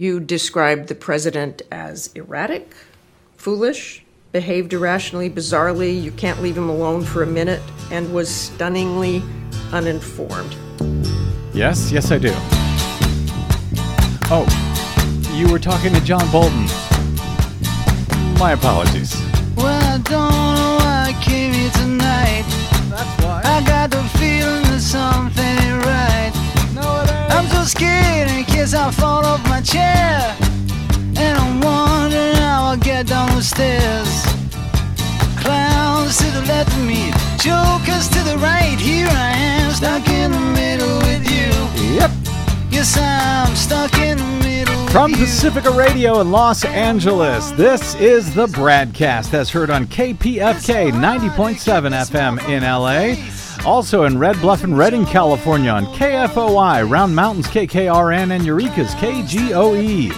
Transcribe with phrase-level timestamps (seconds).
[0.00, 2.72] You described the president as erratic,
[3.36, 9.22] foolish, behaved irrationally, bizarrely, you can't leave him alone for a minute, and was stunningly
[9.72, 10.56] uninformed.
[11.52, 12.32] Yes, yes, I do.
[14.32, 14.46] Oh,
[15.34, 16.64] you were talking to John Bolton.
[18.38, 19.14] My apologies.
[19.54, 22.44] Well, I don't know why I came here tonight.
[22.88, 23.42] That's why.
[23.44, 26.29] I got the feeling that something ain't right.
[27.30, 27.54] No, it ain't.
[27.54, 30.36] I'm so scared in case I fall off my chair.
[31.16, 34.24] And I'm wondering how I'll get down the stairs.
[35.40, 38.78] Clowns to the left of me, jokers to the right.
[38.78, 41.96] Here I am, stuck in the middle with you.
[41.96, 42.10] Yep.
[42.70, 44.86] Yes, I'm stuck in the middle.
[44.88, 45.26] From with you.
[45.26, 52.48] Pacifica Radio in Los Angeles, this is the Bradcast as heard on KPFK 90.7 FM
[52.48, 53.39] in LA.
[53.66, 60.12] Also in Red Bluff and Redding, California on KFOI, Round Mountains KKRN, and Eureka's KGOE.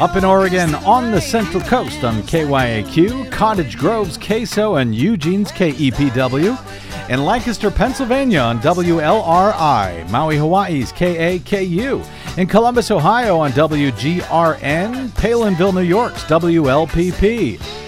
[0.00, 7.10] Up in Oregon on the Central Coast on KYAQ, Cottage Grove's KSO, and Eugene's KEPW.
[7.10, 12.38] In Lancaster, Pennsylvania on WLRI, Maui, Hawaii's KAKU.
[12.38, 17.85] In Columbus, Ohio on WGRN, Palenville, New York's WLPP.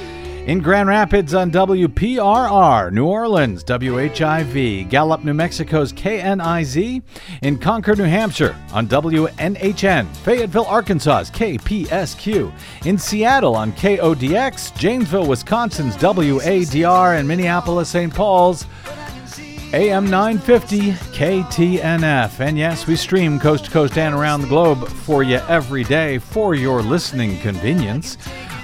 [0.49, 7.03] In Grand Rapids on WPRR, New Orleans, WHIV, Gallup, New Mexico's KNIZ,
[7.43, 12.51] in Concord, New Hampshire on WNHN, Fayetteville, Arkansas's KPSQ,
[12.87, 18.15] in Seattle on KODX, Janesville, Wisconsin's WADR, and Minneapolis, St.
[18.15, 18.65] Paul's
[19.75, 22.41] AM 950 KTNF.
[22.41, 26.17] And yes, we stream coast to coast and around the globe for you every day
[26.17, 28.17] for your listening convenience.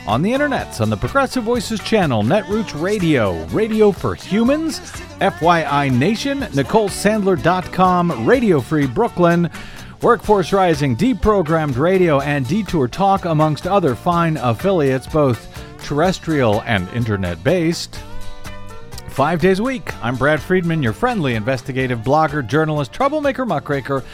[0.07, 4.81] On the internets, on the Progressive Voices channel, Netroots Radio, Radio for Humans,
[5.21, 9.49] FYI Nation, NicoleSandler.com, Radio Free Brooklyn,
[10.03, 15.49] Workforce Rising, Deprogrammed Radio, and Detour Talk, amongst other fine affiliates, both
[15.83, 17.99] terrestrial and internet based.
[19.09, 19.95] Five days a week.
[20.05, 24.05] I'm Brad Friedman, your friendly investigative blogger, journalist, troublemaker, muckraker,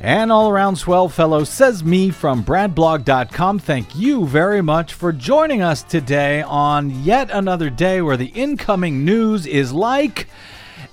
[0.00, 3.58] and all around swell fellow, says me from BradBlog.com.
[3.58, 9.04] Thank you very much for joining us today on yet another day where the incoming
[9.04, 10.26] news is like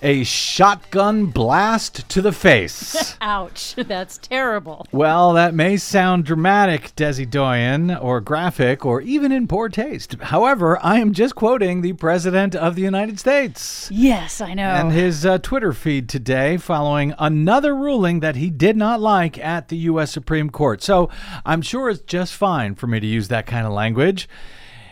[0.01, 3.15] a shotgun blast to the face.
[3.21, 3.75] Ouch.
[3.77, 4.85] That's terrible.
[4.91, 10.15] Well, that may sound dramatic, Desi Doyen, or graphic, or even in poor taste.
[10.21, 14.63] However, I am just quoting the President of the United States Yes, I know.
[14.69, 19.67] and his uh, Twitter feed today following another ruling that he did not like at
[19.69, 20.11] the U.S.
[20.11, 20.81] Supreme Court.
[20.81, 21.09] So
[21.45, 24.27] I'm sure it's just fine for me to use that kind of language.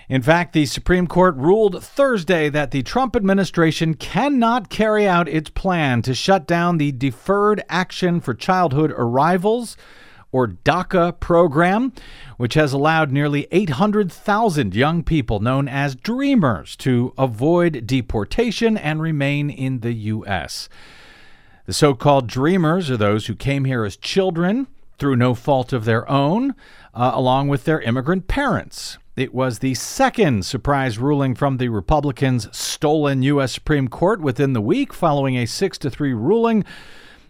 [0.08, 5.50] In fact, the Supreme Court ruled Thursday that the Trump administration cannot carry out its
[5.50, 9.76] plan to shut down the Deferred Action for Childhood Arrivals,
[10.36, 11.94] or DACA program,
[12.36, 19.50] which has allowed nearly 800,000 young people known as Dreamers to avoid deportation and remain
[19.50, 20.68] in the U.S.
[21.68, 24.68] The so called Dreamers are those who came here as children
[25.00, 26.54] through no fault of their own,
[26.94, 28.98] uh, along with their immigrant parents.
[29.16, 33.54] It was the second surprise ruling from the Republicans' stolen U.S.
[33.54, 36.66] Supreme Court within the week, following a 6 to 3 ruling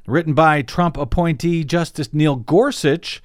[0.07, 3.21] written by Trump appointee Justice Neil Gorsuch,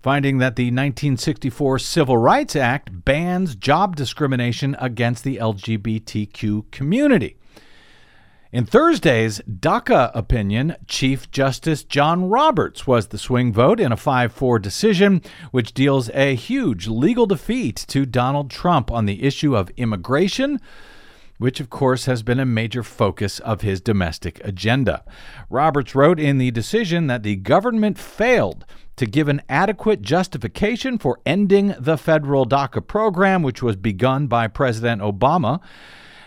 [0.00, 7.36] finding that the 1964 Civil Rights Act bans job discrimination against the LGBTQ community.
[8.50, 14.32] In Thursday's DACA opinion, Chief Justice John Roberts was the swing vote in a 5
[14.32, 15.20] 4 decision,
[15.50, 20.62] which deals a huge legal defeat to Donald Trump on the issue of immigration,
[21.36, 25.04] which of course has been a major focus of his domestic agenda.
[25.50, 28.64] Roberts wrote in the decision that the government failed
[28.96, 34.48] to give an adequate justification for ending the federal DACA program, which was begun by
[34.48, 35.60] President Obama.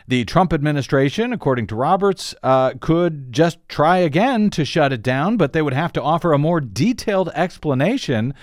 [0.07, 5.37] The Trump administration, according to Roberts, uh, could just try again to shut it down,
[5.37, 8.33] but they would have to offer a more detailed explanation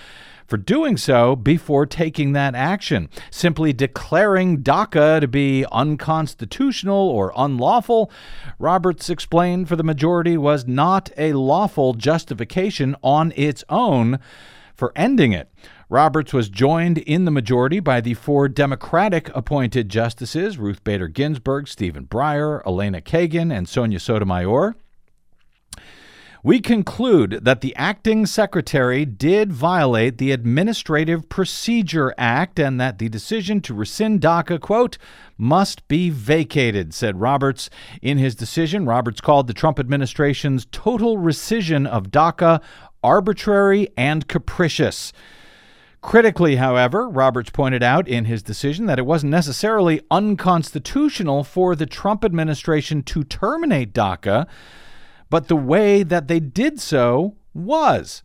[0.46, 3.08] for doing so before taking that action.
[3.30, 8.10] Simply declaring DACA to be unconstitutional or unlawful,
[8.58, 14.18] Roberts explained for the majority, was not a lawful justification on its own
[14.74, 15.52] for ending it.
[15.90, 21.66] Roberts was joined in the majority by the four Democratic appointed justices Ruth Bader Ginsburg,
[21.66, 24.76] Stephen Breyer, Elena Kagan, and Sonia Sotomayor.
[26.44, 33.08] We conclude that the acting secretary did violate the Administrative Procedure Act and that the
[33.08, 34.98] decision to rescind DACA, quote,
[35.36, 37.70] must be vacated, said Roberts.
[38.02, 42.60] In his decision, Roberts called the Trump administration's total rescission of DACA
[43.02, 45.12] arbitrary and capricious.
[46.00, 51.86] Critically, however, Roberts pointed out in his decision that it wasn't necessarily unconstitutional for the
[51.86, 54.46] Trump administration to terminate DACA,
[55.28, 58.22] but the way that they did so was.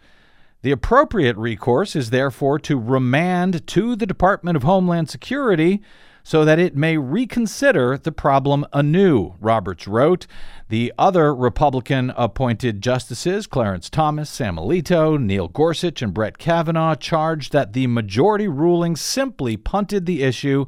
[0.61, 5.81] The appropriate recourse is therefore to remand to the Department of Homeland Security
[6.23, 10.25] so that it may reconsider the problem anew, Roberts wrote.
[10.69, 17.51] The other Republican appointed justices, Clarence Thomas, Sam Alito, Neil Gorsuch, and Brett Kavanaugh, charged
[17.51, 20.65] that the majority ruling simply punted the issue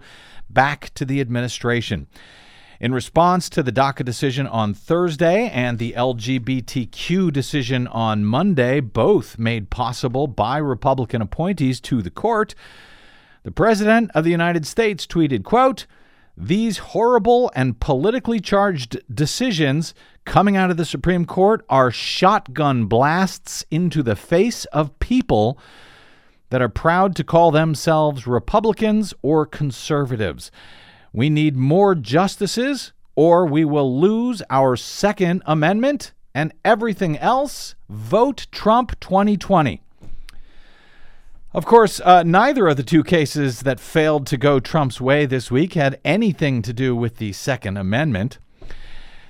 [0.50, 2.08] back to the administration.
[2.78, 9.40] In response to the DACA decision on Thursday and the LGBTQ decision on Monday, both
[9.40, 12.54] made possible by Republican appointees to the court,
[13.46, 15.86] the President of the United States tweeted, quote,
[16.36, 19.94] these horrible and politically charged decisions
[20.26, 25.60] coming out of the Supreme Court are shotgun blasts into the face of people
[26.50, 30.50] that are proud to call themselves Republicans or conservatives.
[31.14, 37.76] We need more justices, or we will lose our Second Amendment and everything else.
[37.90, 39.85] Vote Trump 2020.
[41.56, 45.50] Of course, uh, neither of the two cases that failed to go Trump's way this
[45.50, 48.40] week had anything to do with the Second Amendment.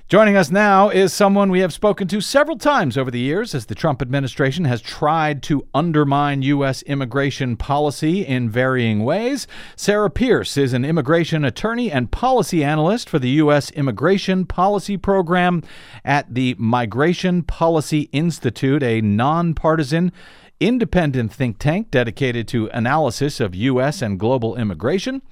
[0.08, 3.66] Joining us now is someone we have spoken to several times over the years as
[3.66, 6.82] the Trump administration has tried to undermine U.S.
[6.82, 9.46] immigration policy in varying ways.
[9.76, 13.70] Sarah Pierce is an immigration attorney and policy analyst for the U.S.
[13.70, 15.62] Immigration Policy Program
[16.04, 20.12] at the Migration Policy Institute, a nonpartisan
[20.60, 24.02] independent think tank dedicated to analysis of U.S.
[24.02, 25.22] and global immigration.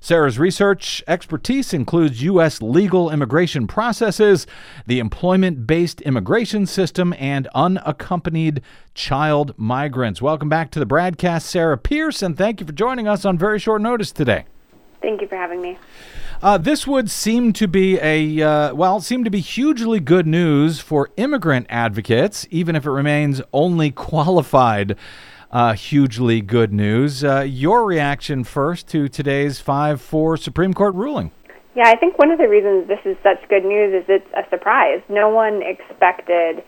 [0.00, 2.60] Sarah's research expertise includes U.S.
[2.60, 4.46] legal immigration processes,
[4.86, 8.60] the employment based immigration system, and unaccompanied
[8.92, 10.20] child migrants.
[10.20, 13.58] Welcome back to the broadcast, Sarah Pierce, and thank you for joining us on very
[13.58, 14.44] short notice today.
[15.00, 15.78] Thank you for having me.
[16.44, 20.78] Uh, this would seem to be a uh, well, seem to be hugely good news
[20.78, 24.94] for immigrant advocates, even if it remains only qualified.
[25.50, 27.24] Uh, hugely good news.
[27.24, 31.30] Uh, your reaction first to today's 5 4 Supreme Court ruling.
[31.74, 34.46] Yeah, I think one of the reasons this is such good news is it's a
[34.50, 35.00] surprise.
[35.08, 36.58] No one expected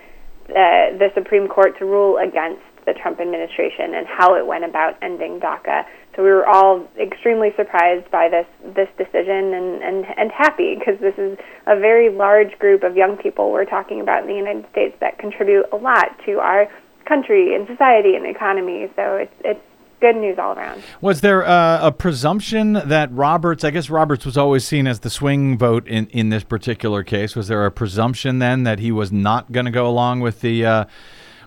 [0.49, 4.97] uh, the Supreme Court to rule against the Trump administration and how it went about
[5.03, 5.85] ending DACA.
[6.15, 10.99] So we were all extremely surprised by this this decision and and, and happy because
[11.01, 11.37] this is
[11.67, 15.19] a very large group of young people we're talking about in the United States that
[15.19, 16.69] contribute a lot to our
[17.05, 18.91] country and society and economy.
[18.97, 19.61] So it's it's
[20.01, 20.83] good news all around.
[21.01, 25.11] Was there uh, a presumption that Roberts, I guess Roberts was always seen as the
[25.11, 27.35] swing vote in, in this particular case.
[27.35, 30.65] Was there a presumption then that he was not going to go along with the
[30.65, 30.85] uh,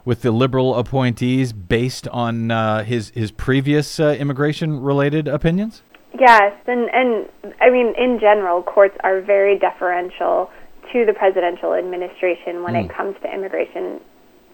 [0.06, 5.84] with the liberal appointees based on uh, his his previous uh, immigration related opinions?
[6.20, 7.30] Yes, and and
[7.62, 10.50] I mean in general, courts are very deferential
[10.92, 12.86] to the presidential administration when mm.
[12.86, 12.98] it hmm.
[12.98, 14.00] comes to immigration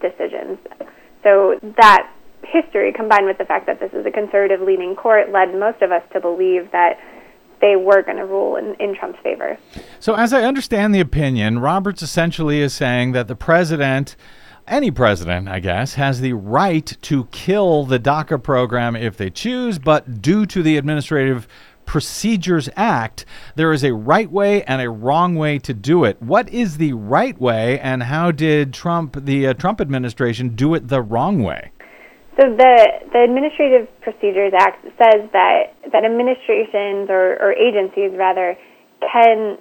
[0.01, 0.57] decisions.
[1.23, 2.11] So that
[2.43, 5.91] history, combined with the fact that this is a conservative leaning court, led most of
[5.91, 6.99] us to believe that
[7.61, 9.57] they were going to rule in, in Trump's favor.
[9.99, 14.15] So, as I understand the opinion, Roberts essentially is saying that the president
[14.67, 19.79] any president, I guess, has the right to kill the DACA program if they choose,
[19.79, 21.47] but due to the Administrative
[21.85, 26.19] Procedures Act, there is a right way and a wrong way to do it.
[26.21, 30.87] What is the right way, and how did Trump, the uh, Trump administration, do it
[30.87, 31.71] the wrong way?
[32.39, 38.57] So the the Administrative Procedures Act says that that administrations or, or agencies rather
[38.99, 39.57] can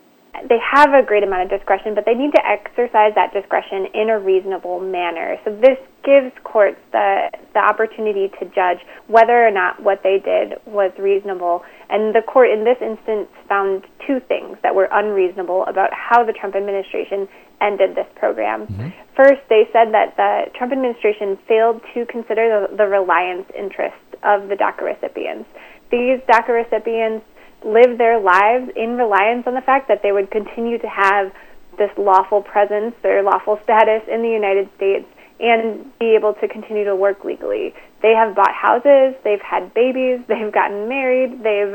[0.48, 4.10] they have a great amount of discretion, but they need to exercise that discretion in
[4.10, 5.36] a reasonable manner.
[5.44, 10.58] So this gives courts the the opportunity to judge whether or not what they did
[10.66, 11.62] was reasonable.
[11.88, 16.32] And the court in this instance found two things that were unreasonable about how the
[16.32, 17.28] Trump administration
[17.60, 18.66] ended this program.
[18.66, 18.88] Mm-hmm.
[19.16, 24.48] First, they said that the Trump administration failed to consider the, the reliance interests of
[24.48, 25.48] the DACA recipients.
[25.90, 27.24] These DACA recipients
[27.64, 31.32] live their lives in reliance on the fact that they would continue to have
[31.78, 35.06] this lawful presence, their lawful status in the United States,
[35.40, 37.74] and be able to continue to work legally.
[38.02, 41.74] They have bought houses, they've had babies, they've gotten married, they've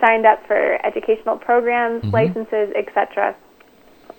[0.00, 2.14] signed up for educational programs, mm-hmm.
[2.14, 3.36] licenses, etc.,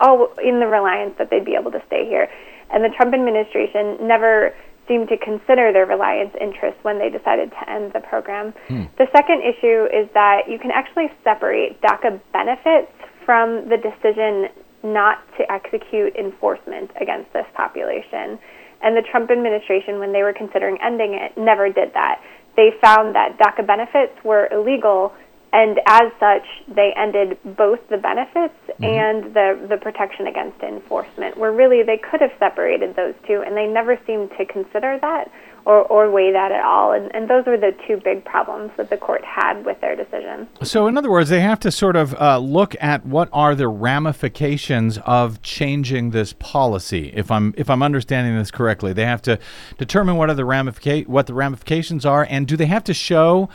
[0.01, 2.29] all in the reliance that they'd be able to stay here.
[2.72, 4.53] And the Trump administration never
[4.89, 8.51] seemed to consider their reliance interests when they decided to end the program.
[8.67, 8.89] Hmm.
[8.98, 12.91] The second issue is that you can actually separate DACA benefits
[13.24, 14.50] from the decision
[14.81, 18.41] not to execute enforcement against this population.
[18.81, 22.24] And the Trump administration, when they were considering ending it, never did that.
[22.55, 25.13] they found that DACA benefits were illegal,
[25.51, 28.84] and as such, they ended both the benefits mm-hmm.
[28.84, 31.38] and the the protection against enforcement.
[31.38, 35.32] Where really they could have separated those two, and they never seemed to consider that
[35.65, 36.94] or, or weigh that at all.
[36.94, 40.48] And, and those were the two big problems that the court had with their decision.
[40.63, 43.68] So, in other words, they have to sort of uh, look at what are the
[43.68, 47.12] ramifications of changing this policy.
[47.13, 49.39] If I'm if I'm understanding this correctly, they have to
[49.77, 53.50] determine what are the ramifica- what the ramifications are, and do they have to show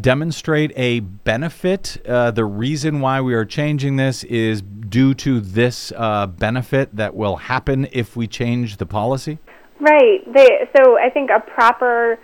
[0.00, 1.98] demonstrate a benefit?
[2.06, 7.14] Uh, the reason why we are changing this is due to this uh, benefit that
[7.14, 9.38] will happen if we change the policy?
[9.80, 10.20] Right.
[10.32, 12.18] They, so I think a proper,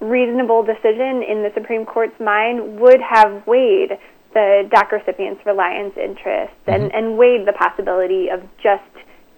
[0.00, 3.98] reasonable decision in the Supreme Court's mind would have weighed
[4.34, 6.82] the DACA recipients' reliance interests mm-hmm.
[6.82, 8.82] and, and weighed the possibility of just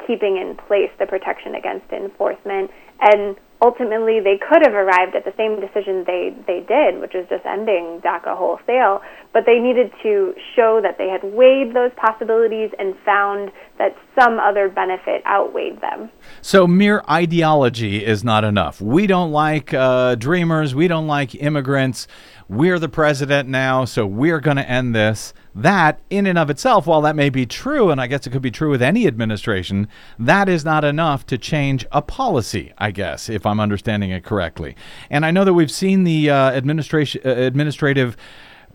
[0.07, 2.71] keeping in place the protection against enforcement
[3.01, 7.29] and ultimately they could have arrived at the same decision they, they did, which is
[7.29, 9.02] just ending DACA wholesale,
[9.33, 14.38] but they needed to show that they had weighed those possibilities and found that some
[14.38, 16.11] other benefit outweighed them.
[16.40, 18.81] So mere ideology is not enough.
[18.81, 22.07] We don't like uh, dreamers, we don't like immigrants.
[22.50, 25.33] We're the president now, so we're going to end this.
[25.54, 28.42] That, in and of itself, while that may be true, and I guess it could
[28.42, 29.87] be true with any administration,
[30.19, 34.75] that is not enough to change a policy, I guess, if I'm understanding it correctly.
[35.11, 38.16] And I know that we've seen the uh, administration, uh, administrative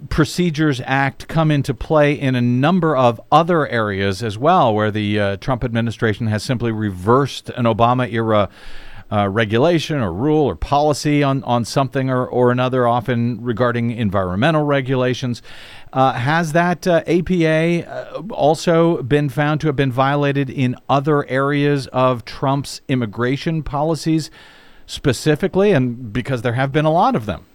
[0.07, 5.19] Procedures Act come into play in a number of other areas as well, where the
[5.19, 8.47] uh, Trump administration has simply reversed an Obama era
[9.11, 14.63] uh, regulation or rule or policy on, on something or, or another, often regarding environmental
[14.63, 15.41] regulations.
[15.93, 21.27] Uh, has that uh, APA uh, also been found to have been violated in other
[21.29, 24.31] areas of Trump's immigration policies
[24.87, 25.71] specifically?
[25.71, 27.45] And because there have been a lot of them.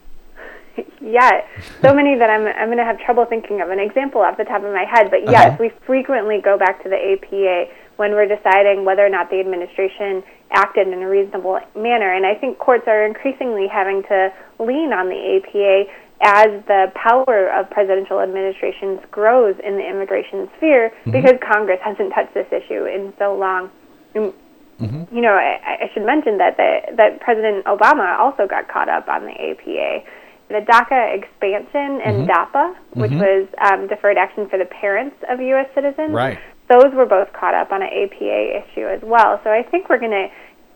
[1.03, 1.43] Yeah,
[1.83, 4.45] so many that I'm I'm going to have trouble thinking of an example off the
[4.45, 5.11] top of my head.
[5.11, 5.57] But yes, uh-huh.
[5.59, 10.23] we frequently go back to the APA when we're deciding whether or not the administration
[10.53, 12.13] acted in a reasonable manner.
[12.13, 15.91] And I think courts are increasingly having to lean on the APA
[16.23, 21.13] as the power of presidential administrations grows in the immigration sphere mm-hmm.
[21.13, 23.71] because Congress hasn't touched this issue in so long.
[24.15, 25.15] Mm-hmm.
[25.15, 29.09] You know, I, I should mention that the, that President Obama also got caught up
[29.09, 30.05] on the APA.
[30.49, 32.31] The DACA expansion and mm-hmm.
[32.31, 33.21] DAPA, which mm-hmm.
[33.21, 35.69] was um, deferred action for the parents of U.S.
[35.75, 36.39] citizens, right
[36.71, 39.41] those were both caught up on an APA issue as well.
[39.43, 40.29] So I think we're going to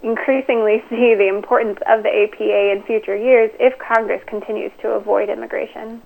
[0.04, 5.28] increasingly see the importance of the APA in future years if Congress continues to avoid
[5.28, 6.02] immigration.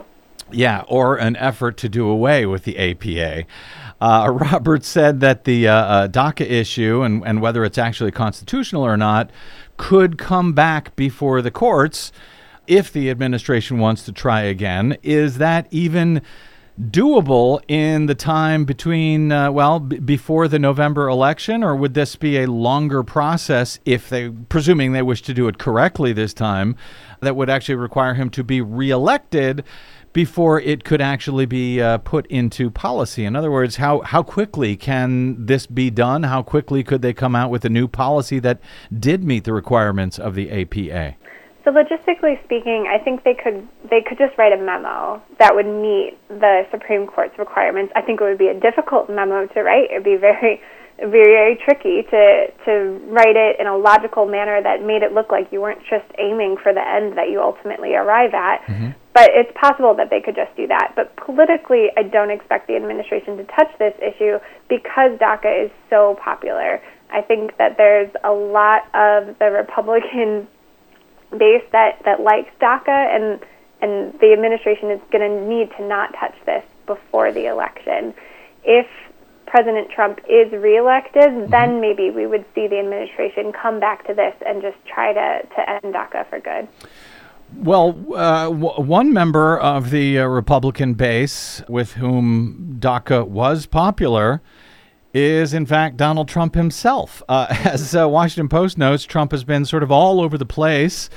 [0.50, 3.44] Yeah, or an effort to do away with the APA.
[4.00, 8.86] Uh, Robert said that the uh, uh, DACA issue and, and whether it's actually constitutional
[8.86, 9.30] or not
[9.76, 12.12] could come back before the courts
[12.66, 14.96] if the administration wants to try again.
[15.02, 16.22] Is that even
[16.78, 22.14] doable in the time between, uh, well, b- before the November election, or would this
[22.16, 26.76] be a longer process if they, presuming they wish to do it correctly this time,
[27.20, 29.64] that would actually require him to be reelected?
[30.14, 33.24] Before it could actually be uh, put into policy.
[33.24, 36.24] In other words, how, how quickly can this be done?
[36.24, 38.58] How quickly could they come out with a new policy that
[38.98, 41.14] did meet the requirements of the APA?
[41.68, 45.66] So logistically speaking, I think they could they could just write a memo that would
[45.66, 47.92] meet the Supreme Court's requirements.
[47.94, 49.90] I think it would be a difficult memo to write.
[49.90, 50.62] It'd be very
[50.96, 52.72] very, very tricky to to
[53.12, 56.56] write it in a logical manner that made it look like you weren't just aiming
[56.62, 58.64] for the end that you ultimately arrive at.
[58.64, 58.96] Mm-hmm.
[59.12, 60.94] But it's possible that they could just do that.
[60.96, 66.16] But politically, I don't expect the administration to touch this issue because DACA is so
[66.24, 66.80] popular.
[67.12, 70.48] I think that there's a lot of the Republican
[71.36, 73.40] base that, that likes DACA, and
[73.80, 78.12] and the administration is going to need to not touch this before the election.
[78.64, 78.86] If
[79.46, 81.50] President Trump is reelected, mm-hmm.
[81.50, 85.46] then maybe we would see the administration come back to this and just try to,
[85.46, 86.68] to end DACA for good.
[87.56, 94.42] Well, uh, w- one member of the uh, Republican base with whom DACA was popular
[95.18, 97.22] is, in fact, Donald Trump himself.
[97.28, 101.10] Uh, as uh, Washington Post notes, Trump has been sort of all over the place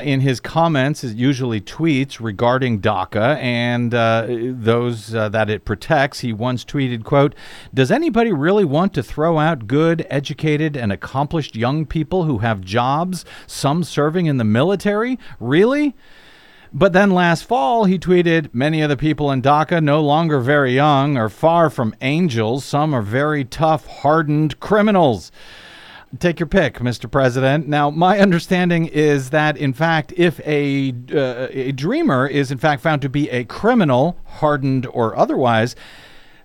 [0.00, 6.20] in his comments, usually tweets regarding DACA and uh, those uh, that it protects.
[6.20, 7.34] He once tweeted, "quote
[7.74, 12.60] Does anybody really want to throw out good, educated, and accomplished young people who have
[12.60, 15.18] jobs, some serving in the military?
[15.40, 15.94] Really?"
[16.72, 20.74] But then last fall, he tweeted Many of the people in DACA, no longer very
[20.74, 22.64] young, are far from angels.
[22.64, 25.32] Some are very tough, hardened criminals.
[26.18, 27.10] Take your pick, Mr.
[27.10, 27.68] President.
[27.68, 32.82] Now, my understanding is that, in fact, if a, uh, a dreamer is, in fact,
[32.82, 35.76] found to be a criminal, hardened or otherwise,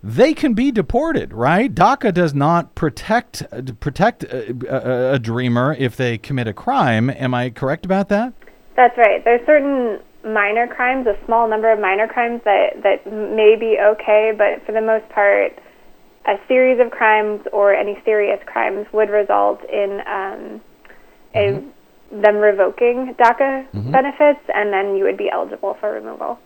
[0.03, 1.73] they can be deported, right?
[1.73, 3.45] DACA does not protect
[3.79, 7.09] protect a, a, a, dreamer if they commit a crime.
[7.09, 8.33] Am I correct about that?
[8.75, 9.23] That's right.
[9.23, 14.31] There's certain minor crimes, a small number of minor crimes that that may be okay,
[14.37, 15.59] but for the most part,
[16.25, 20.61] a series of crimes or any serious crimes would result in um,
[21.35, 22.21] a, mm-hmm.
[22.21, 23.91] them revoking DACA mm-hmm.
[23.91, 26.39] benefits, and then you would be eligible for removal.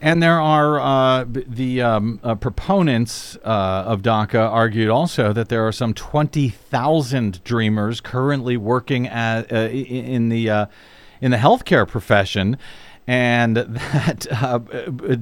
[0.00, 5.66] And there are uh, the um, uh, proponents uh, of DACA argued also that there
[5.66, 10.66] are some 20,000 dreamers currently working at, uh, in the uh,
[11.20, 12.56] in the healthcare profession
[13.10, 14.58] and that uh,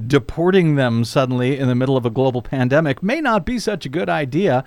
[0.07, 3.89] deporting them suddenly in the middle of a global pandemic may not be such a
[3.89, 4.63] good idea.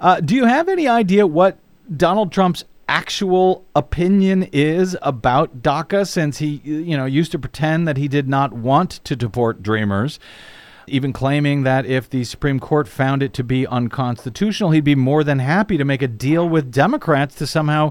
[0.00, 1.58] Uh, do you have any idea what
[1.94, 7.98] Donald Trump's actual opinion is about DACA since he you know used to pretend that
[7.98, 10.18] he did not want to deport dreamers
[10.86, 15.24] even claiming that if the Supreme Court found it to be unconstitutional he'd be more
[15.24, 17.90] than happy to make a deal with Democrats to somehow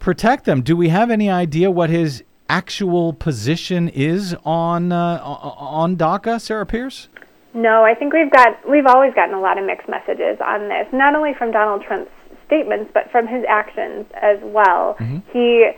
[0.00, 5.96] protect them do we have any idea what his actual position is on uh, on
[5.96, 7.08] DACA, Sarah Pierce?
[7.54, 10.86] No, I think we've got we've always gotten a lot of mixed messages on this,
[10.92, 12.10] not only from Donald Trump's
[12.46, 14.96] statements, but from his actions as well.
[15.00, 15.18] Mm-hmm.
[15.32, 15.70] He,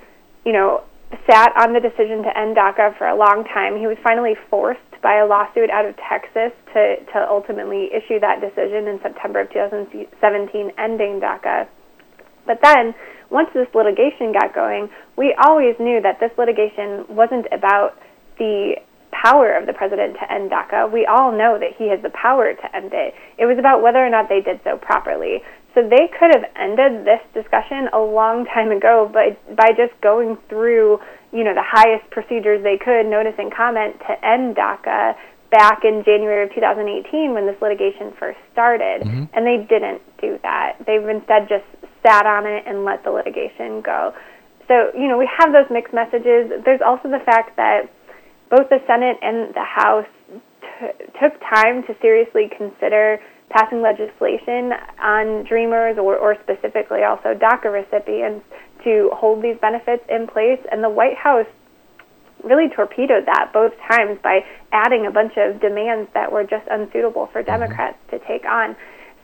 [0.44, 0.82] you know,
[1.30, 3.78] sat on the decision to end DACA for a long time.
[3.78, 8.40] He was finally forced by a lawsuit out of Texas to, to ultimately issue that
[8.40, 11.66] decision in September of 2017, ending DACA.
[12.48, 12.96] But then
[13.30, 18.00] once this litigation got going, we always knew that this litigation wasn't about
[18.38, 18.80] the
[19.12, 20.90] power of the president to end DACA.
[20.90, 23.14] We all know that he has the power to end it.
[23.36, 25.42] It was about whether or not they did so properly.
[25.74, 30.38] So they could have ended this discussion a long time ago by by just going
[30.48, 30.98] through,
[31.32, 35.14] you know, the highest procedures they could, notice and comment to end DACA
[35.50, 39.24] back in January of 2018 when this litigation first started, mm-hmm.
[39.32, 40.76] and they didn't do that.
[40.84, 41.64] They've instead just
[42.02, 44.14] sat on it and let the litigation go.
[44.68, 46.52] So, you know, we have those mixed messages.
[46.64, 47.88] There's also the fact that
[48.50, 53.18] both the Senate and the House t- took time to seriously consider
[53.50, 58.44] passing legislation on Dreamers or, or specifically also DACA recipients
[58.84, 60.60] to hold these benefits in place.
[60.70, 61.48] And the White House
[62.44, 64.40] really torpedoed that both times by
[64.72, 67.50] adding a bunch of demands that were just unsuitable for mm-hmm.
[67.50, 68.18] Democrats mm-hmm.
[68.18, 68.76] to take on.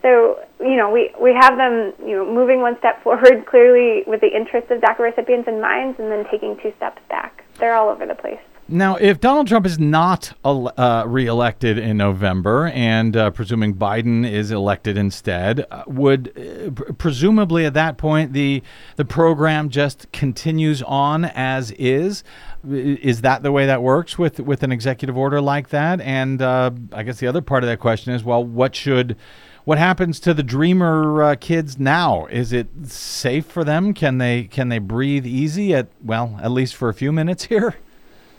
[0.04, 4.20] So, you know, we, we have them, you know, moving one step forward clearly with
[4.20, 7.42] the interests of DACA recipients in mind and then taking two steps back.
[7.58, 8.38] They're all over the place.
[8.68, 14.50] Now, if Donald Trump is not uh, reelected in November, and uh, presuming Biden is
[14.50, 18.62] elected instead, uh, would uh, presumably at that point the
[18.96, 22.24] the program just continues on as is?
[22.66, 26.00] Is that the way that works with with an executive order like that?
[26.00, 29.16] And uh, I guess the other part of that question is, well, what should
[29.64, 32.27] what happens to the dreamer uh, kids now?
[32.27, 33.94] Is it safe for them?
[33.94, 37.74] Can they can they breathe easy at well, at least for a few minutes here?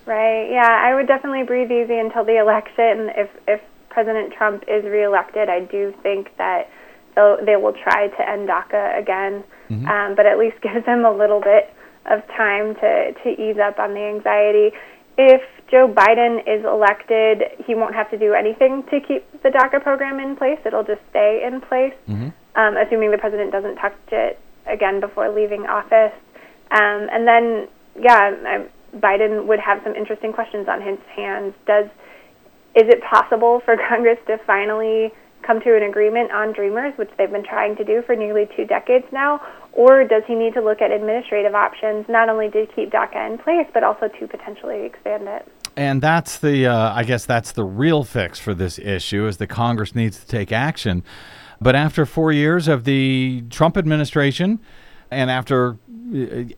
[0.06, 0.50] Right.
[0.52, 3.10] Yeah, I would definitely breathe easy until the election.
[3.16, 6.70] If if President Trump is reelected, I do think that
[7.16, 9.88] they'll, they will try to end DACA again, mm-hmm.
[9.88, 11.74] um, but at least gives them a little bit
[12.06, 14.78] of time to to ease up on the anxiety.
[15.18, 19.82] If Joe Biden is elected, he won't have to do anything to keep the DACA
[19.82, 20.60] program in place.
[20.66, 22.30] It'll just stay in place, mm-hmm.
[22.60, 26.14] um, assuming the president doesn't touch it again before leaving office.
[26.72, 27.68] Um, and then,
[28.00, 31.54] yeah, I, Biden would have some interesting questions on his hands.
[31.66, 31.86] Does
[32.76, 35.12] is it possible for Congress to finally
[35.46, 38.66] come to an agreement on Dreamers, which they've been trying to do for nearly two
[38.66, 39.40] decades now,
[39.76, 43.38] or does he need to look at administrative options not only to keep DACA in
[43.38, 45.48] place but also to potentially expand it?
[45.78, 49.48] And that's the, uh, I guess that's the real fix for this issue is the
[49.48, 51.04] Congress needs to take action.
[51.60, 54.60] But after four years of the Trump administration,
[55.12, 55.78] and after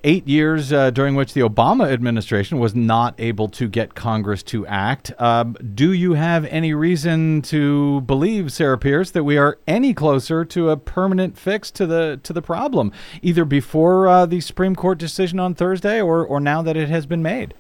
[0.03, 4.67] eight years uh, during which the Obama administration was not able to get Congress to
[4.67, 5.13] act.
[5.19, 10.43] Um, do you have any reason to believe, Sarah Pierce, that we are any closer
[10.45, 14.97] to a permanent fix to the to the problem, either before uh, the Supreme Court
[14.97, 17.53] decision on Thursday or, or now that it has been made?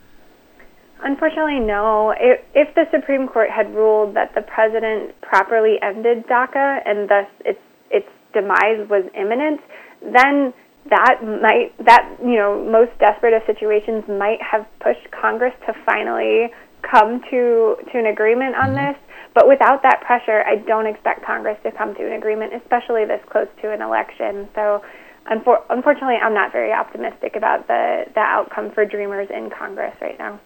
[1.03, 2.13] Unfortunately, no.
[2.19, 7.27] If, if the Supreme Court had ruled that the president properly ended DACA and thus
[7.45, 9.61] its its demise was imminent,
[10.01, 10.53] then
[10.89, 16.51] that might that you know most desperate of situations might have pushed Congress to finally
[16.81, 18.93] come to to an agreement on mm-hmm.
[18.93, 18.97] this.
[19.33, 23.21] But without that pressure, I don't expect Congress to come to an agreement, especially this
[23.29, 24.49] close to an election.
[24.55, 24.81] So
[25.29, 30.17] unfor- unfortunately, I'm not very optimistic about the, the outcome for Dreamers in Congress right
[30.17, 30.39] now.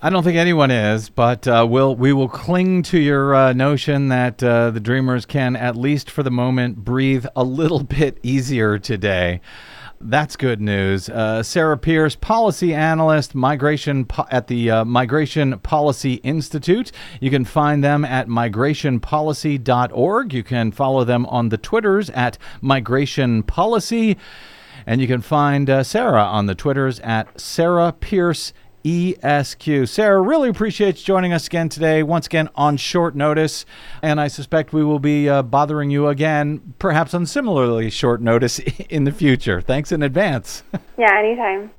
[0.00, 4.10] I don't think anyone is, but uh, we'll we will cling to your uh, notion
[4.10, 8.78] that uh, the Dreamers can, at least for the moment, breathe a little bit easier
[8.78, 9.40] today.
[10.00, 11.08] That's good news.
[11.08, 16.92] Uh, Sarah Pierce, policy analyst, migration po- at the uh, Migration Policy Institute.
[17.20, 20.32] You can find them at migrationpolicy.org.
[20.32, 24.16] You can follow them on the Twitters at Migration Policy.
[24.86, 28.52] And you can find uh, Sarah on the Twitters at Sarah Pierce
[28.84, 29.86] ESQ.
[29.86, 33.64] Sarah, really appreciate you joining us again today, once again on short notice.
[34.02, 38.58] And I suspect we will be uh, bothering you again, perhaps on similarly short notice
[38.88, 39.60] in the future.
[39.60, 40.62] Thanks in advance.
[40.98, 41.70] Yeah, anytime.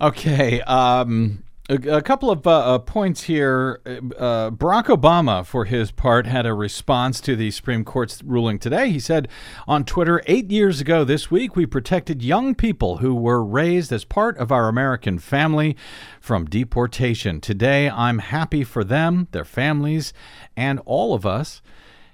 [0.00, 0.62] okay.
[0.62, 3.80] Um, a, a couple of uh, uh, points here.
[3.84, 8.90] Uh, Barack Obama, for his part, had a response to the Supreme Court's ruling today.
[8.90, 9.28] He said
[9.66, 14.04] on Twitter, eight years ago this week, we protected young people who were raised as
[14.04, 15.76] part of our American family
[16.20, 17.40] from deportation.
[17.40, 20.12] Today, I'm happy for them, their families,
[20.56, 21.62] and all of us.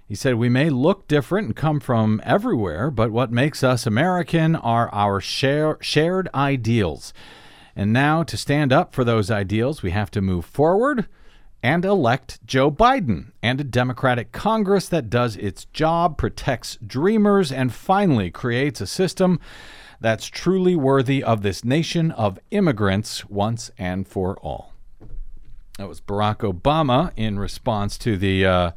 [0.06, 4.56] He said, We may look different and come from everywhere, but what makes us American
[4.56, 7.12] are our share, shared ideals.
[7.74, 11.06] And now, to stand up for those ideals, we have to move forward
[11.62, 17.72] and elect Joe Biden and a Democratic Congress that does its job, protects dreamers, and
[17.72, 19.38] finally creates a system
[20.00, 24.72] that's truly worthy of this nation of immigrants once and for all.
[25.78, 28.70] That was Barack Obama in response to the uh,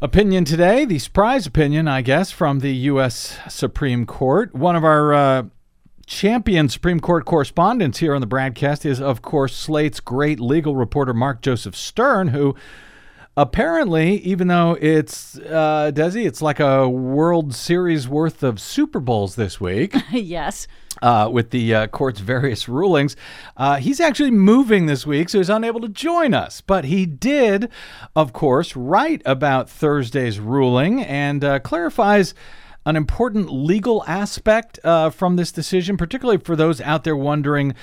[0.00, 3.38] opinion today, the surprise opinion, I guess, from the U.S.
[3.48, 4.54] Supreme Court.
[4.54, 5.42] One of our uh,
[6.10, 11.14] champion Supreme Court correspondents here on the broadcast is, of course, Slate's great legal reporter,
[11.14, 12.56] Mark Joseph Stern, who
[13.36, 19.36] apparently, even though it's, uh, Desi, it's like a World Series worth of Super Bowls
[19.36, 19.94] this week.
[20.10, 20.66] yes.
[21.00, 23.14] Uh, with the uh, court's various rulings.
[23.56, 26.60] Uh, he's actually moving this week, so he's unable to join us.
[26.60, 27.70] But he did,
[28.16, 32.34] of course, write about Thursday's ruling and uh, clarifies
[32.86, 37.74] an important legal aspect uh, from this decision, particularly for those out there wondering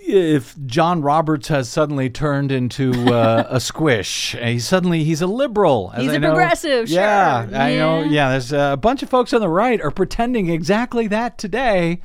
[0.00, 4.34] if John Roberts has suddenly turned into uh, a squish.
[4.42, 5.90] He's suddenly he's a liberal.
[5.90, 6.28] He's I a know.
[6.30, 7.56] progressive, Yeah, sure.
[7.56, 8.00] I know.
[8.00, 8.10] Yeah.
[8.10, 12.00] Yeah, there's a bunch of folks on the right are pretending exactly that today.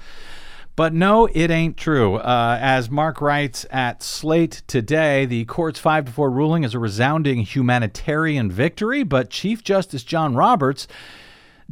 [0.77, 2.15] But no, it ain't true.
[2.15, 6.79] Uh, as Mark writes at Slate today, the court's 5 to 4 ruling is a
[6.79, 10.87] resounding humanitarian victory, but Chief Justice John Roberts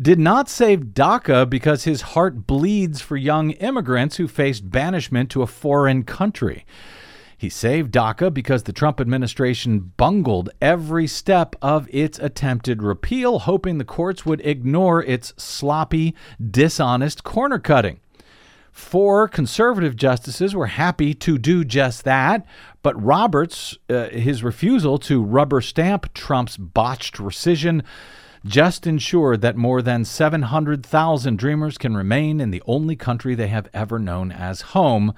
[0.02, 5.42] did not save DACA because his heart bleeds for young immigrants who faced banishment to
[5.42, 6.66] a foreign country.
[7.38, 13.78] He saved DACA because the Trump administration bungled every step of its attempted repeal, hoping
[13.78, 16.16] the courts would ignore its sloppy,
[16.52, 18.02] dishonest corner cutting.
[18.72, 22.46] Four conservative justices were happy to do just that,
[22.82, 27.84] but Roberts, uh, his refusal to rubber stamp Trump's botched rescission,
[28.46, 33.68] just ensured that more than 700,000 Dreamers can remain in the only country they have
[33.74, 35.14] ever known as home,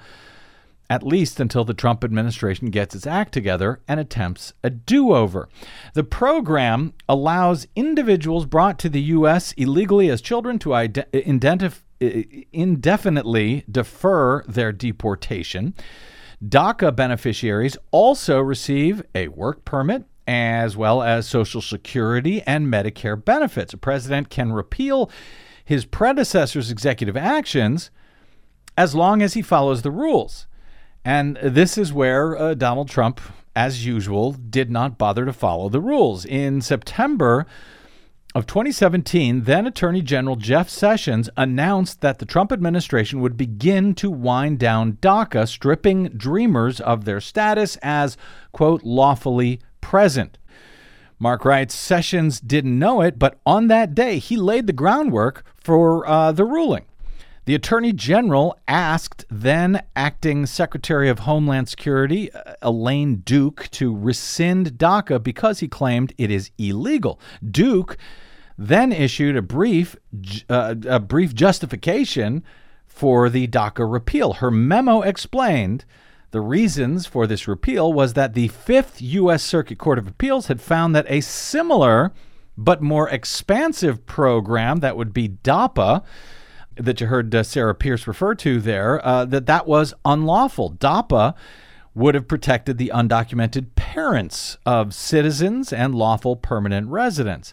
[0.90, 5.48] at least until the Trump administration gets its act together and attempts a do over.
[5.94, 9.52] The program allows individuals brought to the U.S.
[9.52, 11.06] illegally as children to ide-
[12.52, 15.74] indefinitely defer their deportation.
[16.46, 23.72] DACA beneficiaries also receive a work permit as well as Social Security and Medicare benefits.
[23.72, 25.10] A president can repeal
[25.64, 27.90] his predecessor's executive actions
[28.76, 30.46] as long as he follows the rules.
[31.04, 33.20] And this is where uh, Donald Trump,
[33.56, 36.24] as usual, did not bother to follow the rules.
[36.24, 37.46] In September
[38.34, 44.10] of 2017, then Attorney General Jeff Sessions announced that the Trump administration would begin to
[44.10, 48.16] wind down DACA, stripping dreamers of their status as,
[48.52, 50.38] quote, lawfully present.
[51.18, 56.08] Mark writes Sessions didn't know it, but on that day, he laid the groundwork for
[56.08, 56.86] uh, the ruling.
[57.44, 64.78] The Attorney General asked then acting Secretary of Homeland Security uh, Elaine Duke to rescind
[64.78, 67.20] DACA because he claimed it is illegal.
[67.48, 67.96] Duke
[68.56, 69.96] then issued a brief
[70.48, 72.44] uh, a brief justification
[72.86, 74.34] for the DACA repeal.
[74.34, 75.84] Her memo explained
[76.32, 79.42] the reasons for this repeal was that the Fifth U.S.
[79.42, 82.12] Circuit Court of Appeals had found that a similar
[82.56, 86.02] but more expansive program that would be DAPA
[86.76, 90.70] that you heard uh, Sarah Pierce refer to there, uh, that that was unlawful.
[90.70, 91.34] DAPA
[91.94, 97.52] would have protected the undocumented parents of citizens and lawful permanent residents.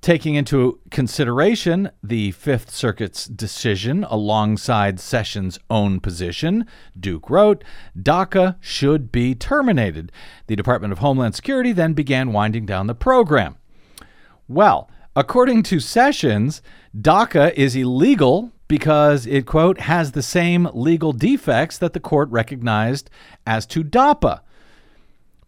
[0.00, 6.66] Taking into consideration the Fifth Circuit's decision alongside Sessions' own position,
[6.98, 7.64] Duke wrote
[7.98, 10.12] DACA should be terminated.
[10.46, 13.56] The Department of Homeland Security then began winding down the program.
[14.46, 16.62] Well, according to Sessions,
[16.96, 23.10] DACA is illegal because it, quote, has the same legal defects that the court recognized
[23.46, 24.40] as to DAPA.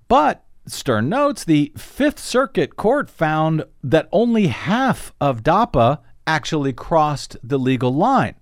[0.08, 7.36] But Stern notes the Fifth Circuit Court found that only half of DAPA actually crossed
[7.42, 8.34] the legal line.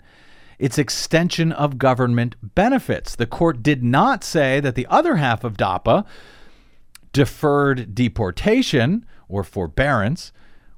[0.59, 3.15] It's extension of government benefits.
[3.15, 6.05] The court did not say that the other half of DAPA,
[7.13, 10.33] deferred deportation or forbearance,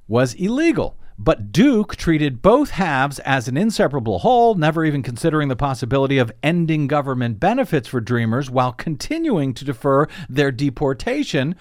[0.06, 0.96] was illegal.
[1.18, 6.30] But Duke treated both halves as an inseparable whole, never even considering the possibility of
[6.44, 11.56] ending government benefits for Dreamers while continuing to defer their deportation,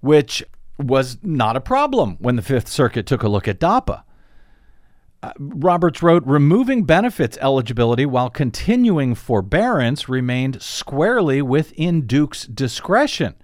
[0.00, 0.42] which
[0.76, 4.02] was not a problem when the Fifth Circuit took a look at DAPA.
[5.22, 13.34] Uh, Roberts wrote, removing benefits eligibility while continuing forbearance remained squarely within Duke's discretion.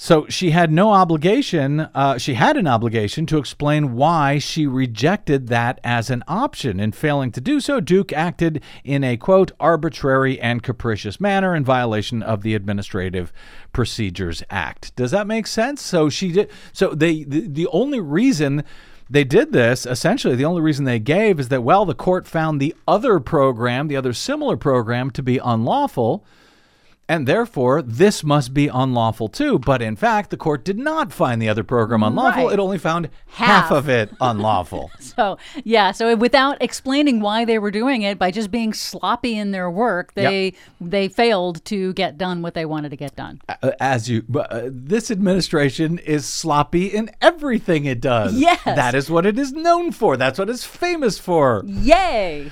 [0.00, 5.48] So she had no obligation, uh, she had an obligation to explain why she rejected
[5.48, 6.78] that as an option.
[6.78, 11.64] In failing to do so, Duke acted in a, quote, arbitrary and capricious manner in
[11.64, 13.32] violation of the Administrative
[13.72, 14.94] Procedures Act.
[14.94, 15.82] Does that make sense?
[15.82, 18.62] So she did, so they, the, the only reason
[19.10, 22.60] they did this, essentially, the only reason they gave is that, well, the court found
[22.60, 26.24] the other program, the other similar program, to be unlawful
[27.08, 29.58] and therefore this must be unlawful too.
[29.58, 32.44] But in fact, the court did not find the other program unlawful.
[32.44, 32.52] Right.
[32.52, 33.70] It only found half, Half.
[33.72, 34.90] of it unlawful.
[35.18, 39.50] So, yeah, so without explaining why they were doing it by just being sloppy in
[39.50, 43.40] their work, they they failed to get done what they wanted to get done.
[43.48, 48.34] Uh, As you, but, uh, this administration is sloppy in everything it does.
[48.38, 48.62] Yes.
[48.64, 50.16] that is what it is known for.
[50.16, 51.62] That's what it's famous for.
[51.66, 52.50] Yay!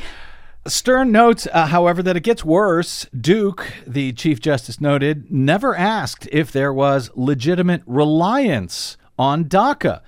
[0.68, 3.06] Stern notes, uh, however, that it gets worse.
[3.18, 10.00] Duke, the Chief Justice noted, never asked if there was legitimate reliance on DACA.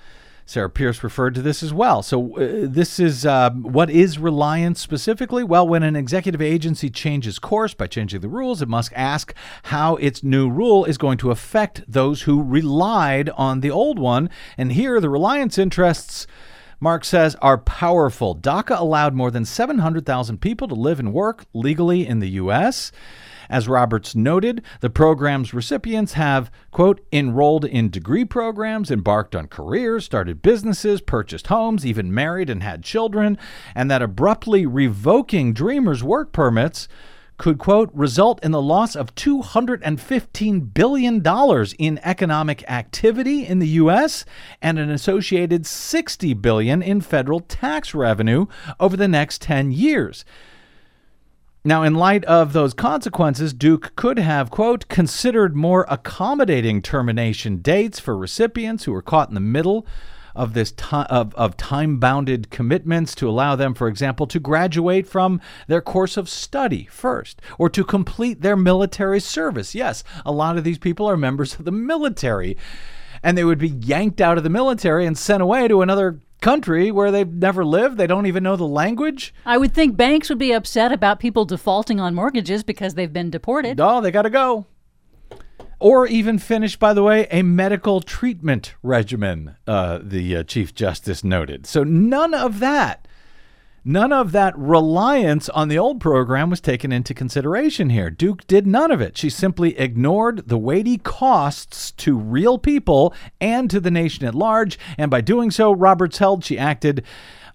[0.49, 2.03] Sarah Pierce referred to this as well.
[2.03, 5.45] So, uh, this is uh, what is reliance specifically?
[5.45, 9.97] Well, when an executive agency changes course by changing the rules, it must ask how
[9.97, 14.31] its new rule is going to affect those who relied on the old one.
[14.57, 16.27] And here, the reliance interests.
[16.81, 18.37] Mark says, are powerful.
[18.37, 22.93] DACA allowed more than 700,000 people to live and work legally in the U.S.
[23.51, 30.05] As Roberts noted, the program's recipients have, quote, enrolled in degree programs, embarked on careers,
[30.05, 33.39] started businesses, purchased homes, even married and had children,
[33.75, 36.89] and that abruptly revoking Dreamers' work permits
[37.39, 41.23] could, quote, result in the loss of $215 billion
[41.79, 44.25] in economic activity in the U.S.
[44.61, 48.47] and an associated 60 billion in federal tax revenue
[48.79, 50.25] over the next 10 years.
[51.65, 58.01] Now, in light of those consequences, Duke could have, quote, considered more accommodating termination dates
[58.01, 59.87] for recipients who were caught in the middle
[60.39, 65.07] of this ti of, of time bounded commitments to allow them, for example, to graduate
[65.07, 69.75] from their course of study first or to complete their military service.
[69.75, 72.57] Yes, a lot of these people are members of the military,
[73.23, 76.93] and they would be yanked out of the military and sent away to another country
[76.93, 77.99] where they've never lived.
[77.99, 79.35] They don't even know the language.
[79.45, 83.31] I would think banks would be upset about people defaulting on mortgages because they've been
[83.31, 83.81] deported.
[83.81, 84.67] Oh, they got to go.
[85.81, 91.23] Or even finish, by the way, a medical treatment regimen, uh, the uh, Chief Justice
[91.23, 91.67] noted.
[91.67, 93.07] So none of that,
[93.85, 98.11] none of that reliance on the old program was taken into consideration here.
[98.11, 99.17] Duke did none of it.
[99.17, 104.81] She simply ignored the weighty costs to real people and to the nation at large.
[104.99, 107.05] And by doing so, Roberts held she acted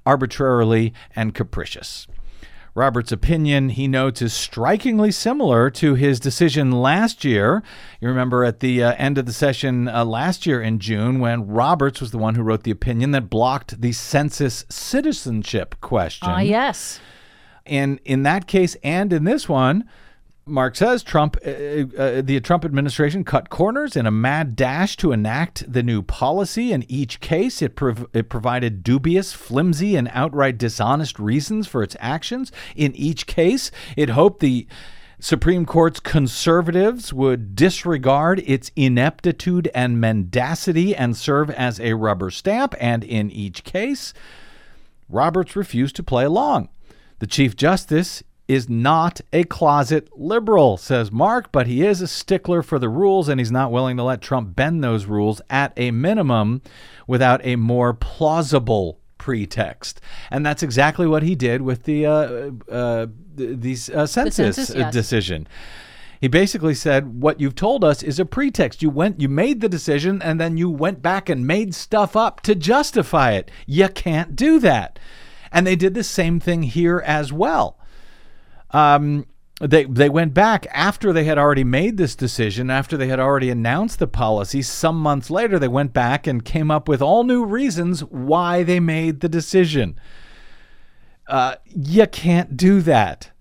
[0.06, 2.08] arbitrarily and capricious.
[2.76, 7.62] Robert's opinion, he notes, is strikingly similar to his decision last year.
[8.02, 11.48] You remember at the uh, end of the session uh, last year in June when
[11.48, 16.30] Roberts was the one who wrote the opinion that blocked the census citizenship question.
[16.30, 17.00] Ah, yes.
[17.66, 19.88] And in that case and in this one,
[20.46, 25.14] Mark says Trump, uh, uh, the Trump administration cut corners in a mad dash to
[25.14, 26.74] enact the new policy.
[26.74, 31.96] In each case, it, prov- it provided dubious, flimsy, and outright dishonest reasons for its
[32.00, 32.52] actions.
[32.76, 34.68] In each case, it hoped the
[35.18, 42.76] Supreme Court's conservatives would disregard its ineptitude and mendacity and serve as a rubber stamp.
[42.82, 44.14] And in each case,
[45.08, 46.68] Roberts refused to play along.
[47.20, 52.62] The Chief Justice is not a closet liberal, says Mark, but he is a stickler
[52.62, 55.92] for the rules and he's not willing to let Trump bend those rules at a
[55.92, 56.62] minimum
[57.08, 60.02] without a more plausible pretext.
[60.30, 64.76] And that's exactly what he did with the uh, uh, th- these uh, census, census,
[64.76, 64.94] uh, yes.
[64.94, 65.48] decision.
[66.20, 68.82] He basically said, "What you've told us is a pretext.
[68.82, 72.42] You went, you made the decision, and then you went back and made stuff up
[72.42, 73.50] to justify it.
[73.66, 75.00] You can't do that."
[75.54, 77.78] And they did the same thing here as well.
[78.74, 79.26] Um,
[79.62, 83.50] they they went back after they had already made this decision, after they had already
[83.50, 84.62] announced the policy.
[84.62, 88.80] Some months later, they went back and came up with all new reasons why they
[88.80, 89.98] made the decision.
[91.28, 93.32] Uh, you can't do that.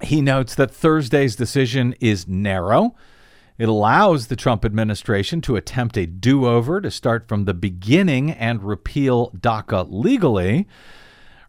[0.00, 2.94] He notes that Thursday's decision is narrow.
[3.58, 8.30] It allows the Trump administration to attempt a do over to start from the beginning
[8.30, 10.68] and repeal DACA legally.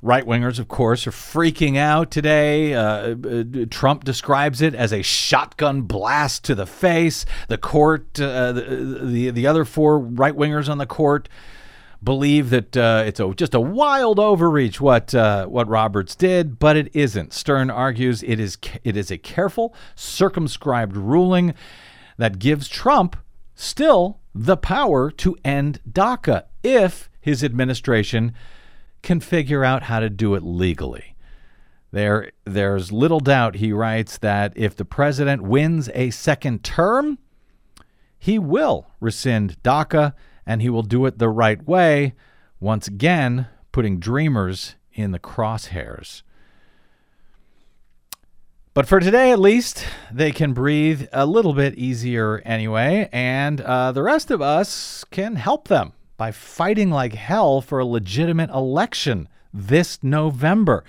[0.01, 2.73] Right wingers, of course, are freaking out today.
[2.73, 7.25] Uh, uh, Trump describes it as a shotgun blast to the face.
[7.49, 8.61] The court, uh, the,
[9.03, 11.27] the the other four right wingers on the court,
[12.01, 16.77] believe that uh, it's a, just a wild overreach what uh, what Roberts did, but
[16.77, 17.33] it isn't.
[17.33, 21.53] Stern argues it is it is a careful, circumscribed ruling
[22.17, 23.17] that gives Trump
[23.53, 28.33] still the power to end DACA if his administration
[29.01, 31.15] can figure out how to do it legally.
[31.91, 37.17] There, there's little doubt, he writes, that if the president wins a second term,
[38.17, 40.13] he will rescind DACA
[40.45, 42.13] and he will do it the right way,
[42.59, 46.21] once again, putting dreamers in the crosshairs.
[48.73, 53.91] But for today, at least, they can breathe a little bit easier anyway, and uh,
[53.91, 59.29] the rest of us can help them by fighting like hell for a legitimate election
[59.53, 60.83] this November.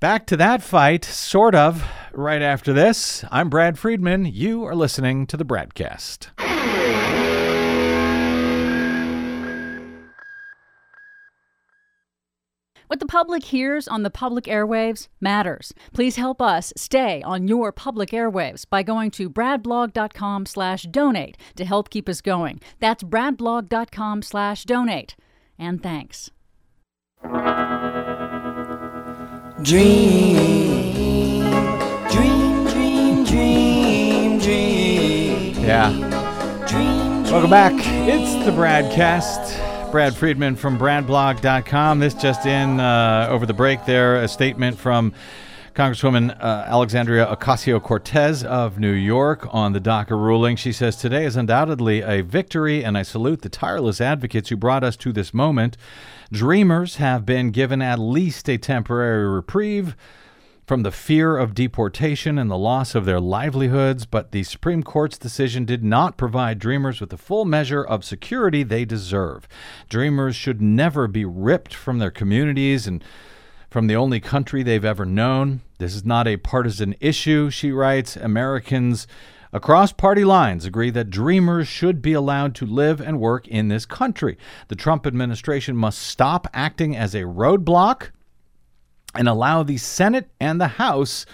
[0.00, 3.24] Back to that fight, sort of, right after this.
[3.30, 4.26] I'm Brad Friedman.
[4.26, 6.30] You are listening to the Bradcast.
[12.86, 15.74] What the public hears on the public airwaves matters.
[15.92, 21.64] Please help us stay on your public airwaves by going to bradblog.com slash donate to
[21.64, 22.60] help keep us going.
[22.78, 25.16] That's bradblog.com slash donate.
[25.58, 26.30] And thanks.
[29.62, 30.92] Dream,
[32.10, 35.54] dream, dream, dream, dream.
[35.64, 35.90] Yeah.
[36.68, 37.72] Dream, Welcome back.
[38.08, 39.65] It's the Bradcast.
[39.96, 42.00] Brad Friedman from BradBlog.com.
[42.00, 45.14] This just in uh, over the break there, a statement from
[45.74, 50.56] Congresswoman uh, Alexandria Ocasio Cortez of New York on the DACA ruling.
[50.56, 54.84] She says, Today is undoubtedly a victory, and I salute the tireless advocates who brought
[54.84, 55.78] us to this moment.
[56.30, 59.96] Dreamers have been given at least a temporary reprieve
[60.66, 65.16] from the fear of deportation and the loss of their livelihoods, but the Supreme Court's
[65.16, 69.46] decision did not provide Dreamers with the full measure of security they deserve.
[69.88, 73.04] Dreamers should never be ripped from their communities and
[73.70, 75.60] from the only country they've ever known.
[75.78, 78.16] This is not a partisan issue, she writes.
[78.16, 79.06] Americans
[79.52, 83.86] across party lines agree that dreamers should be allowed to live and work in this
[83.86, 84.36] country.
[84.66, 88.10] The Trump administration must stop acting as a roadblock
[89.18, 91.26] and allow the Senate and the House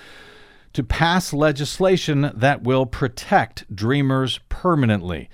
[0.73, 5.29] to pass legislation that will protect dreamers permanently.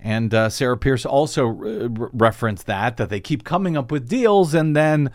[0.00, 4.54] And uh, Sarah Pierce also re- referenced that that they keep coming up with deals
[4.54, 5.10] and then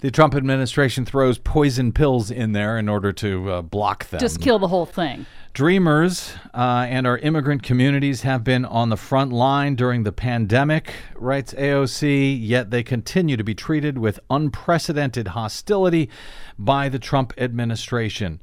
[0.00, 4.20] the Trump administration throws poison pills in there in order to uh, block them.
[4.20, 5.24] Just kill the whole thing.
[5.54, 10.92] Dreamers uh, and our immigrant communities have been on the front line during the pandemic,
[11.14, 16.10] writes AOC, yet they continue to be treated with unprecedented hostility
[16.58, 18.38] by the Trump administration.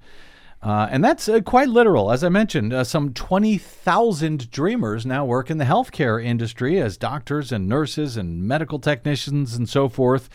[0.63, 2.11] Uh, and that's uh, quite literal.
[2.11, 7.51] As I mentioned, uh, some 20,000 dreamers now work in the healthcare industry as doctors
[7.51, 10.29] and nurses and medical technicians and so forth.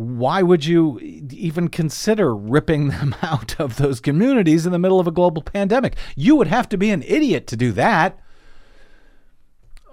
[0.00, 5.06] Why would you even consider ripping them out of those communities in the middle of
[5.06, 5.94] a global pandemic?
[6.16, 8.18] You would have to be an idiot to do that.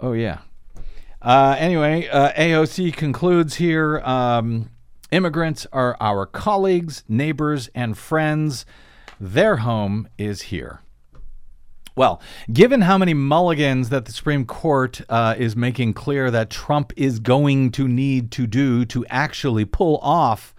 [0.01, 0.39] Oh, yeah.
[1.21, 4.69] Uh, anyway, uh, AOC concludes here um,
[5.11, 8.65] immigrants are our colleagues, neighbors, and friends.
[9.19, 10.83] Their home is here.
[11.97, 12.21] Well,
[12.53, 17.19] given how many mulligans that the Supreme Court uh, is making clear that Trump is
[17.19, 20.53] going to need to do to actually pull off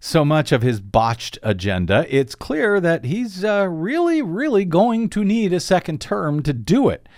[0.00, 5.24] so much of his botched agenda, it's clear that he's uh, really, really going to
[5.24, 7.08] need a second term to do it.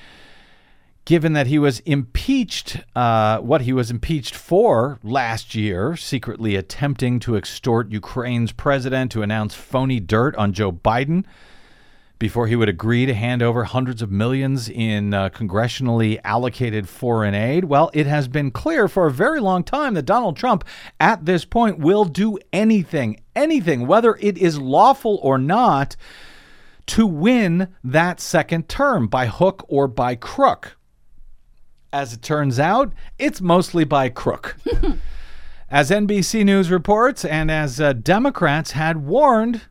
[1.04, 7.18] given that he was impeached, uh, what he was impeached for last year, secretly attempting
[7.20, 11.24] to extort Ukraine's president to announce phony dirt on Joe Biden
[12.22, 17.34] before he would agree to hand over hundreds of millions in uh, congressionally allocated foreign
[17.34, 17.64] aid.
[17.64, 20.62] Well, it has been clear for a very long time that Donald Trump,
[21.00, 25.96] at this point, will do anything, anything, whether it is lawful or not,
[26.86, 30.76] to win that second term by hook or by crook.
[31.92, 34.56] As it turns out, it's mostly by crook.
[35.68, 39.62] as NBC News reports, and as uh, Democrats had warned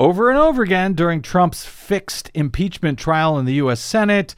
[0.00, 3.80] over and over again during Trump's fixed impeachment trial in the U.S.
[3.80, 4.34] Senate,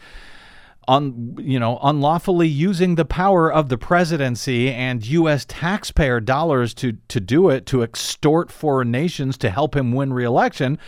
[0.88, 5.46] on you know unlawfully using the power of the presidency and U.S.
[5.48, 10.78] taxpayer dollars to to do it to extort foreign nations to help him win re-election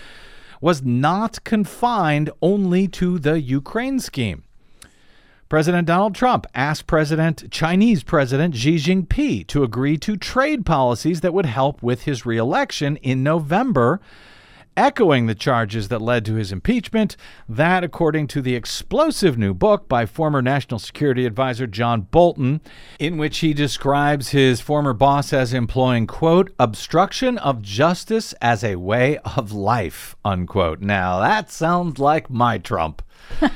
[0.60, 4.42] was not confined only to the Ukraine scheme.
[5.48, 11.34] President Donald Trump asked President Chinese President Xi Jinping to agree to trade policies that
[11.34, 14.00] would help with his reelection in November
[14.76, 17.16] echoing the charges that led to his impeachment.
[17.48, 22.60] That, according to the explosive new book by former National Security Advisor John Bolton,
[22.98, 28.76] in which he describes his former boss as employing, quote, obstruction of justice as a
[28.76, 30.80] way of life, unquote.
[30.80, 33.02] Now, that sounds like my Trump.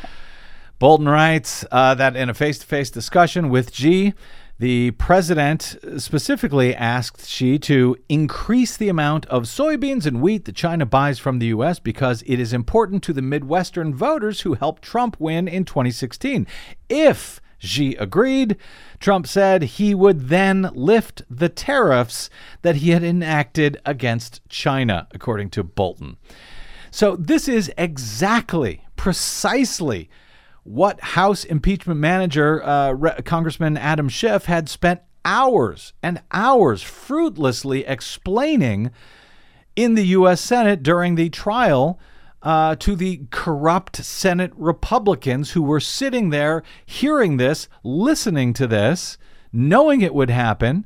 [0.79, 4.15] Bolton writes uh, that in a face to face discussion with Xi,
[4.59, 10.85] the president specifically asked Xi to increase the amount of soybeans and wheat that China
[10.85, 11.79] buys from the U.S.
[11.79, 16.47] because it is important to the Midwestern voters who helped Trump win in 2016.
[16.89, 18.57] If Xi agreed,
[18.99, 22.29] Trump said he would then lift the tariffs
[22.63, 26.17] that he had enacted against China, according to Bolton.
[26.91, 30.09] So, this is exactly, precisely
[30.69, 37.87] what House impeachment manager, uh, Re- Congressman Adam Schiff, had spent hours and hours fruitlessly
[37.87, 38.91] explaining
[39.77, 40.41] in the U.S.
[40.43, 41.99] Senate during the trial
[42.43, 49.17] uh, to the corrupt Senate Republicans who were sitting there hearing this, listening to this,
[49.51, 50.85] knowing it would happen.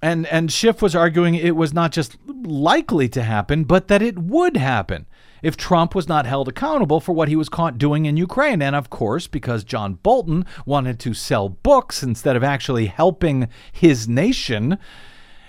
[0.00, 4.18] And, and Schiff was arguing it was not just likely to happen, but that it
[4.18, 5.06] would happen
[5.44, 8.62] if Trump was not held accountable for what he was caught doing in Ukraine.
[8.62, 14.08] And of course, because John Bolton wanted to sell books instead of actually helping his
[14.08, 14.78] nation,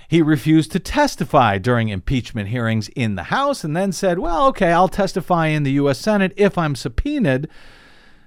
[0.09, 4.71] he refused to testify during impeachment hearings in the House and then said, Well, okay,
[4.73, 5.99] I'll testify in the U.S.
[5.99, 7.47] Senate if I'm subpoenaed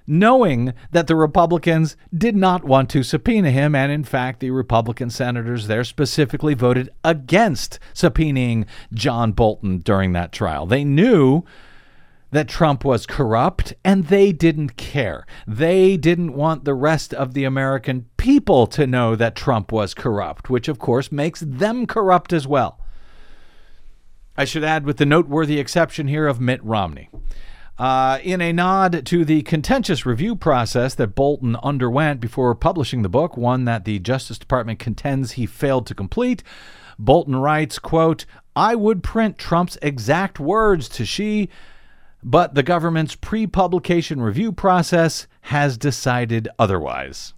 [0.09, 3.75] knowing that the Republicans did not want to subpoena him.
[3.75, 10.33] And in fact, the Republican senators there specifically voted against subpoenaing John Bolton during that
[10.33, 10.67] trial.
[10.67, 11.45] They knew
[12.31, 15.27] that Trump was corrupt and they didn't care.
[15.47, 20.51] They didn't want the rest of the American people to know that Trump was corrupt,
[20.51, 22.81] which of course makes them corrupt as well.
[24.37, 27.11] I should add, with the noteworthy exception here of Mitt Romney.
[27.79, 33.09] Uh, in a nod to the contentious review process that Bolton underwent before publishing the
[33.09, 36.43] book, one that the Justice Department contends he failed to complete,
[36.99, 38.27] Bolton writes, quote,
[38.57, 41.49] I would print Trump's exact words to Xi,
[42.25, 47.33] but the government's pre-publication review process has decided otherwise.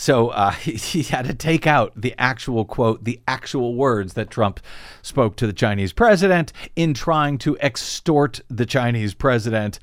[0.00, 4.30] So uh, he, he, had to take out the actual quote, the actual words that
[4.30, 4.60] Trump
[5.02, 9.80] spoke to the Chinese president in trying to extort the Chinese president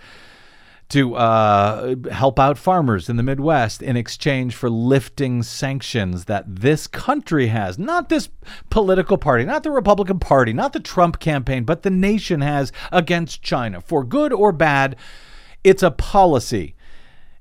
[0.88, 6.88] to uh, help out farmers in the Midwest in exchange for lifting sanctions that this
[6.88, 7.78] country has.
[7.78, 8.30] Not this
[8.70, 13.41] political party, not the Republican Party, not the Trump campaign, but the nation has against
[13.41, 13.82] China.
[13.82, 14.95] For good or bad,
[15.66, 16.74] it's a policy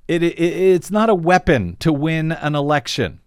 [0.09, 3.21] it, it, it's not a weapon to win an election.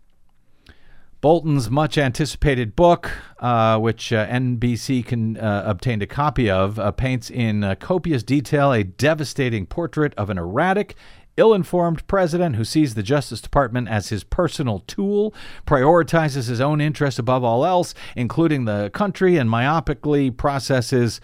[1.19, 6.91] Bolton's much anticipated book, uh, which uh, NBC can uh, obtained a copy of, uh,
[6.91, 10.95] paints in uh, copious detail a devastating portrait of an erratic,
[11.35, 15.33] ill informed president who sees the Justice Department as his personal tool,
[15.65, 21.19] prioritizes his own interests above all else, including the country, and myopically processes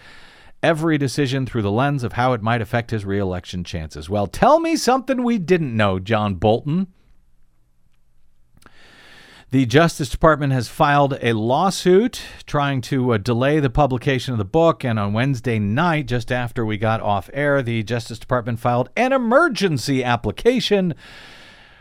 [0.64, 4.08] every decision through the lens of how it might affect his reelection chances.
[4.08, 6.86] Well, tell me something we didn't know, John Bolton.
[9.50, 14.44] The Justice Department has filed a lawsuit trying to uh, delay the publication of the
[14.44, 14.84] book.
[14.84, 19.12] And on Wednesday night, just after we got off air, the Justice Department filed an
[19.12, 20.94] emergency application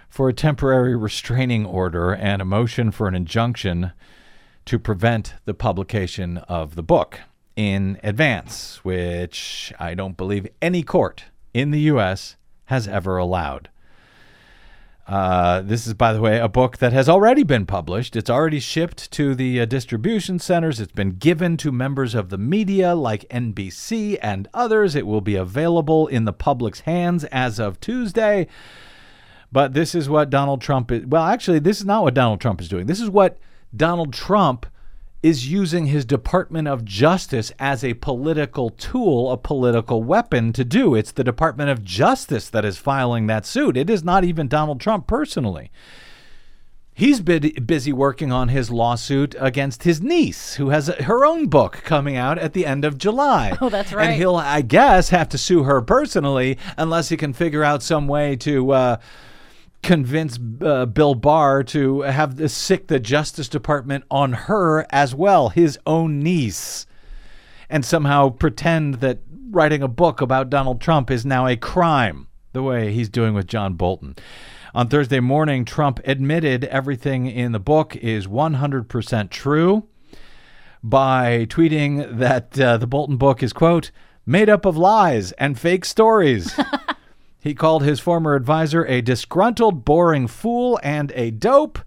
[0.10, 3.94] for a temporary restraining order and a motion for an injunction
[4.66, 7.22] to prevent the publication of the book
[7.56, 12.36] in advance, which I don't believe any court in the U.S.
[12.66, 13.70] has ever allowed.
[15.06, 18.16] Uh, this is, by the way, a book that has already been published.
[18.16, 20.80] It's already shipped to the uh, distribution centers.
[20.80, 24.96] It's been given to members of the media like NBC and others.
[24.96, 28.48] It will be available in the public's hands as of Tuesday.
[29.52, 31.06] But this is what Donald Trump is.
[31.06, 32.86] Well, actually, this is not what Donald Trump is doing.
[32.86, 33.38] This is what
[33.76, 34.66] Donald Trump
[35.24, 40.94] is using his Department of Justice as a political tool, a political weapon to do.
[40.94, 43.78] It's the Department of Justice that is filing that suit.
[43.78, 45.72] It is not even Donald Trump personally.
[46.96, 52.18] He's busy working on his lawsuit against his niece, who has her own book coming
[52.18, 53.58] out at the end of July.
[53.62, 54.10] Oh, that's right.
[54.10, 58.08] And he'll, I guess, have to sue her personally unless he can figure out some
[58.10, 58.72] way to.
[58.72, 58.98] Uh,
[59.84, 65.50] convince uh, Bill Barr to have the sick the Justice Department on her as well,
[65.50, 66.88] his own niece,
[67.70, 69.20] and somehow pretend that
[69.52, 73.48] writing a book about Donald Trump is now a crime, the way he's doing with
[73.48, 74.16] John Bolton.
[74.74, 79.88] On Thursday morning, Trump admitted everything in the book is 100% true
[80.82, 83.92] by tweeting that uh, the Bolton book is, quote,
[84.26, 86.60] made up of lies and fake stories.
[87.44, 91.78] He called his former advisor a disgruntled, boring fool and a dope,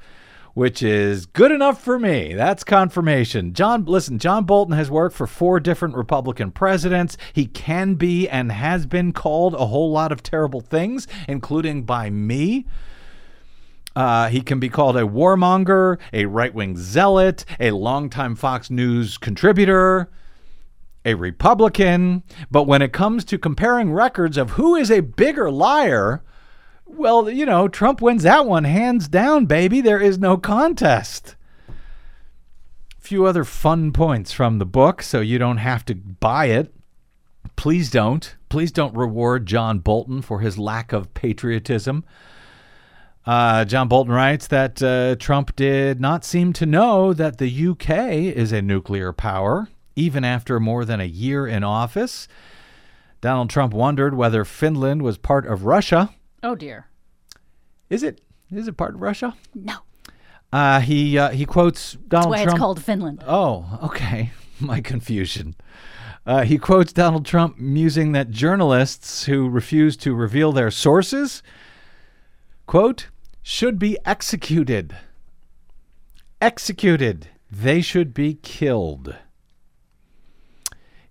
[0.53, 2.35] which is good enough for me.
[2.35, 3.55] That's confirmation.
[3.55, 7.17] John, listen, John Bolton has worked for four different Republican presidents.
[7.33, 12.11] He can be and has been called a whole lot of terrible things, including by
[12.11, 12.67] me.
[13.95, 19.17] Uh, he can be called a warmonger, a right wing zealot, a longtime Fox News
[19.17, 20.11] contributor
[21.07, 26.23] a Republican, but when it comes to comparing records of who is a bigger liar,
[26.85, 29.81] well, you know, Trump wins that one hands down, baby.
[29.81, 31.37] There is no contest.
[31.69, 31.73] A
[33.01, 36.75] few other fun points from the book, so you don't have to buy it.
[37.55, 38.35] Please don't.
[38.49, 42.05] Please don't reward John Bolton for his lack of patriotism.
[43.25, 47.91] Uh, John Bolton writes that uh, Trump did not seem to know that the UK
[47.91, 52.29] is a nuclear power even after more than a year in office.
[53.23, 56.11] Donald Trump wondered whether Finland was part of Russia.
[56.43, 56.87] Oh dear.
[57.89, 58.21] Is it?
[58.51, 59.35] Is it part of Russia?
[59.55, 59.79] No.
[60.53, 62.57] Uh, he uh, he quotes Donald That's why Trump.
[62.57, 63.25] it's called Finland.
[63.27, 64.31] Oh, okay.
[64.61, 65.55] My confusion.
[66.25, 71.43] Uh, he quotes Donald Trump musing that journalists who refuse to reveal their sources,
[72.67, 73.09] quote,
[73.43, 74.97] should be executed.
[76.41, 77.29] Executed.
[77.51, 79.15] They should be killed.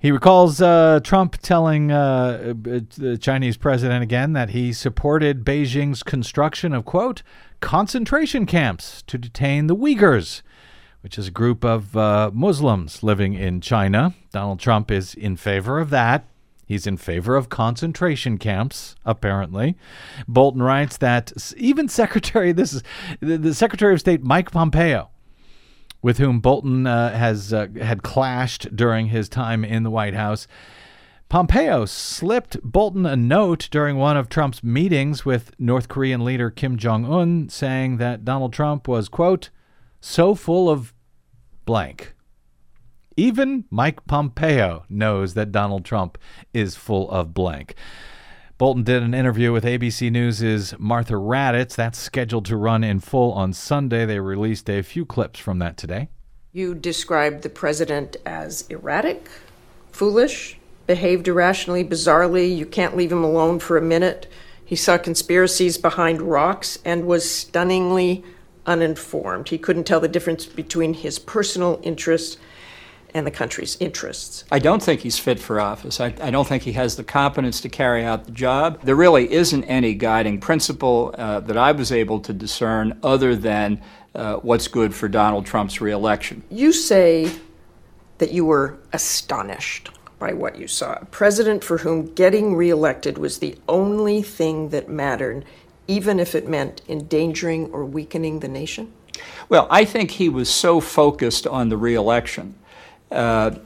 [0.06, 6.74] He recalls uh, Trump telling uh, the Chinese president again that he supported Beijing's construction
[6.74, 7.24] of, quote,
[7.60, 10.44] concentration camps to detain the Uyghurs,
[11.02, 14.14] which is a group of uh, Muslims living in China.
[14.32, 16.28] Donald Trump is in favor of that.
[16.68, 19.76] He's in favor of concentration camps, apparently.
[20.28, 22.84] Bolton writes that even Secretary, this is
[23.22, 25.10] the Secretary of State Mike Pompeo,
[26.06, 30.48] with whom Bolton uh, has uh, had clashed during his time in the White House.
[31.30, 36.78] Pompeo slipped Bolton a note during one of Trump's meetings with North Korean leader Kim
[36.78, 39.50] Jong un, saying that Donald Trump was, quote,
[40.00, 40.94] so full of
[41.66, 42.14] blank.
[43.18, 46.20] Even Mike Pompeo knows that Donald Trump
[46.54, 47.74] is full of blank.
[48.58, 51.76] Bolton did an interview with ABC News' Martha Raddatz.
[51.76, 54.06] That's scheduled to run in full on Sunday.
[54.06, 56.08] They released a few clips from that today.
[56.54, 59.28] You described the president as erratic,
[59.92, 62.56] foolish, behaved irrationally, bizarrely.
[62.56, 64.32] You can't leave him alone for a minute.
[64.64, 68.24] He saw conspiracies behind rocks and was stunningly
[68.66, 69.50] uninformed.
[69.50, 72.38] He couldn't tell the difference between his personal interests
[73.16, 74.44] and the country's interests.
[74.52, 76.02] I don't think he's fit for office.
[76.02, 78.82] I, I, don't think he has the competence to carry out the job.
[78.82, 83.82] There really isn't any guiding principle uh, that I was able to discern other than
[84.14, 86.44] uh, what's good for Donald Trump's reelection.
[86.50, 87.32] You say
[88.18, 90.96] that you were astonished by what you saw.
[90.96, 95.46] A president for whom getting reelected was the only thing that mattered,
[95.88, 98.92] even if it meant endangering or weakening the nation?
[99.48, 102.56] Well, I think he was so focused on the reelection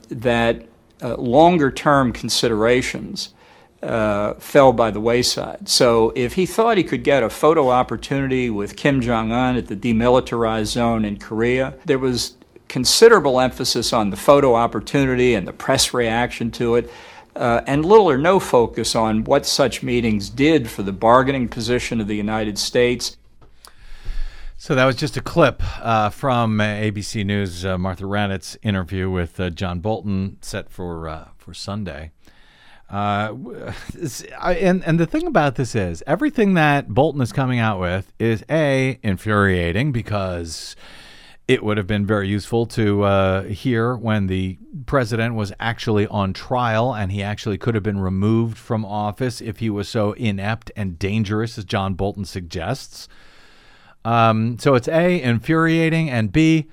[0.08, 0.66] that
[1.02, 3.34] uh, longer term considerations
[3.82, 5.68] uh, fell by the wayside.
[5.68, 9.68] So if he thought he could get a photo opportunity with Kim Jong un at
[9.68, 12.36] the demilitarized zone in Korea, there was
[12.68, 16.90] considerable emphasis on the photo opportunity and the press reaction to it.
[17.34, 22.00] Uh, and little or no focus on what such meetings did for the bargaining position
[22.00, 23.16] of the United States
[24.60, 29.08] so that was just a clip uh, from uh, ABC News uh, Martha Raddatz's interview
[29.08, 32.10] with uh, John Bolton, set for uh, for Sunday.
[32.90, 33.34] Uh,
[34.44, 38.44] and and the thing about this is everything that Bolton is coming out with is
[38.50, 40.76] a infuriating because
[41.48, 46.94] it would have been very useful to hear when the president was actually on trial
[46.94, 50.98] and he actually could have been removed from office if he was so inept and
[50.98, 53.08] dangerous as John Bolton suggests.
[54.04, 56.66] Um, so it's A, infuriating, and B,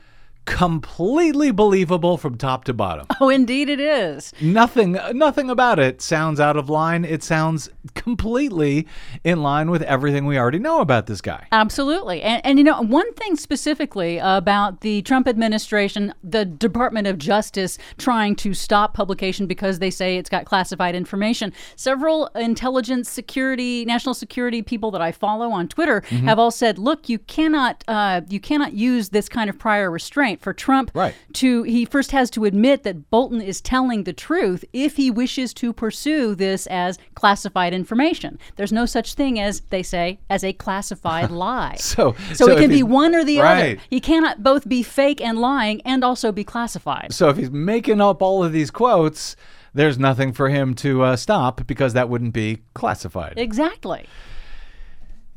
[0.48, 3.06] completely believable from top to bottom.
[3.20, 4.32] Oh, indeed it is.
[4.42, 7.04] Nothing nothing about it sounds out of line.
[7.04, 8.88] It sounds completely
[9.24, 11.48] in line with everything we already know about this guy.
[11.52, 12.22] Absolutely.
[12.22, 17.80] And, and you know, one thing specifically about the Trump administration, the Department of Justice
[17.98, 21.52] trying to stop publication because they say it's got classified information.
[21.76, 26.28] Several intelligence security, national security people that I follow on Twitter Mm-hmm.
[26.28, 30.37] have all said, "Look, you cannot uh, you cannot use this kind of prior restraint
[30.40, 31.16] for Trump Right.
[31.34, 35.54] to he first has to admit that Bolton is telling the truth if he wishes
[35.56, 38.38] to pursue this as classified information.
[38.56, 41.76] There's no such thing as they say as a classified lie.
[41.80, 43.78] So- so, so it can be one or the Right.
[43.78, 43.82] other.
[43.90, 47.14] He cannot both be fake and lying and also be classified.
[47.14, 49.36] So if he's making up all of these quotes,
[49.74, 53.34] there's nothing for him to uh, stop because that wouldn't be classified.
[53.38, 54.06] Exactly.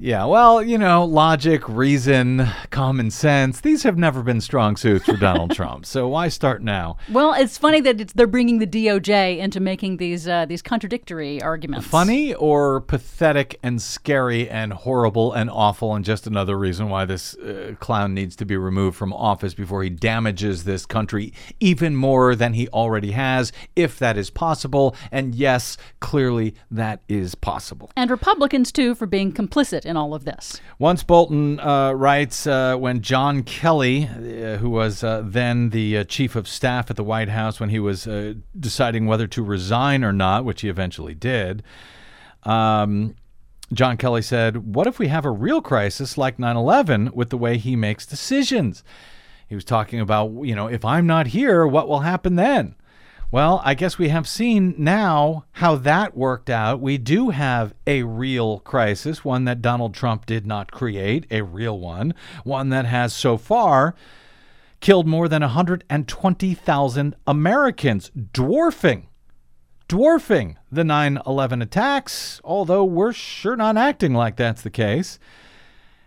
[0.03, 5.19] Yeah, well, you know, logic, reason, common sense, these have never been strong suits for
[5.19, 5.85] Donald Trump.
[5.85, 6.97] So why start now?
[7.11, 11.43] Well, it's funny that it's, they're bringing the DOJ into making these uh, these contradictory
[11.43, 11.87] arguments.
[11.87, 17.37] Funny or pathetic and scary and horrible and awful, and just another reason why this
[17.37, 22.35] uh, clown needs to be removed from office before he damages this country even more
[22.35, 24.97] than he already has, if that is possible.
[25.13, 27.91] And yes, clearly that is possible.
[27.97, 30.61] And Republicans too for being complicit in all of this.
[30.79, 36.05] Once Bolton uh, writes uh, when John Kelly, uh, who was uh, then the uh,
[36.05, 40.03] chief of staff at the White House when he was uh, deciding whether to resign
[40.03, 41.63] or not, which he eventually did,
[42.45, 43.15] um,
[43.73, 47.39] John Kelly said, What if we have a real crisis like 9 11 with the
[47.39, 48.83] way he makes decisions?
[49.49, 52.77] He was talking about, you know, if I'm not here, what will happen then?
[53.33, 56.81] Well, I guess we have seen now how that worked out.
[56.81, 61.79] We do have a real crisis, one that Donald Trump did not create, a real
[61.79, 62.13] one,
[62.43, 63.95] one that has so far
[64.81, 69.07] killed more than 120,000 Americans, dwarfing
[69.87, 75.19] dwarfing the 9/11 attacks, although we're sure not acting like that's the case.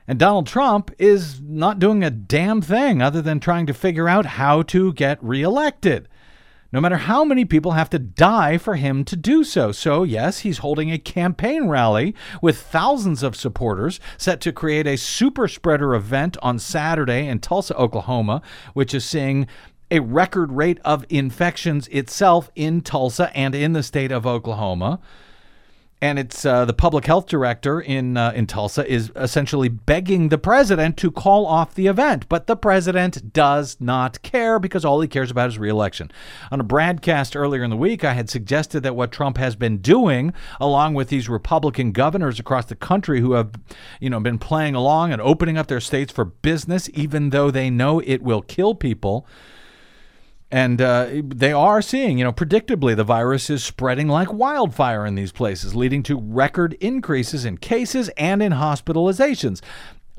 [0.07, 4.25] And Donald Trump is not doing a damn thing other than trying to figure out
[4.25, 6.07] how to get reelected
[6.73, 9.71] no matter how many people have to die for him to do so.
[9.71, 14.97] So, yes, he's holding a campaign rally with thousands of supporters set to create a
[14.97, 18.41] super spreader event on Saturday in Tulsa, Oklahoma,
[18.73, 19.45] which is seeing
[19.91, 24.99] a record rate of infections itself in Tulsa and in the state of Oklahoma
[26.03, 30.37] and it's uh, the public health director in uh, in Tulsa is essentially begging the
[30.37, 35.07] president to call off the event, but the president does not care because all he
[35.07, 36.11] cares about is reelection.
[36.51, 39.77] On a broadcast earlier in the week, I had suggested that what Trump has been
[39.77, 43.53] doing, along with these Republican governors across the country who have,
[44.01, 47.69] you know, been playing along and opening up their states for business, even though they
[47.69, 49.25] know it will kill people.
[50.53, 55.15] And uh, they are seeing, you know, predictably, the virus is spreading like wildfire in
[55.15, 59.61] these places, leading to record increases in cases and in hospitalizations.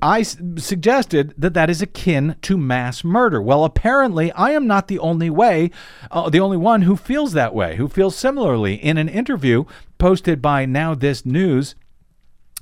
[0.03, 3.41] I s- suggested that that is akin to mass murder.
[3.41, 5.71] Well, apparently, I am not the only way,
[6.11, 8.75] uh, the only one who feels that way, who feels similarly.
[8.75, 9.67] In an interview
[9.99, 11.77] posted by Now This News,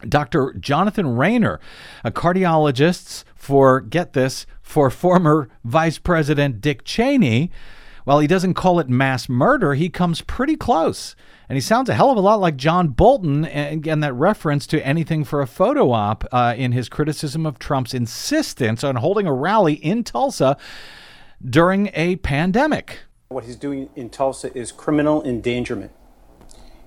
[0.06, 0.52] Dr.
[0.60, 1.58] Jonathan Reiner,
[2.04, 7.50] a cardiologist for, get this, for former Vice President Dick Cheney.
[8.04, 11.16] While he doesn't call it mass murder, he comes pretty close.
[11.48, 14.86] And he sounds a hell of a lot like John Bolton, and that reference to
[14.86, 19.32] anything for a photo op uh, in his criticism of Trump's insistence on holding a
[19.32, 20.56] rally in Tulsa
[21.44, 23.00] during a pandemic.
[23.30, 25.90] What he's doing in Tulsa is criminal endangerment.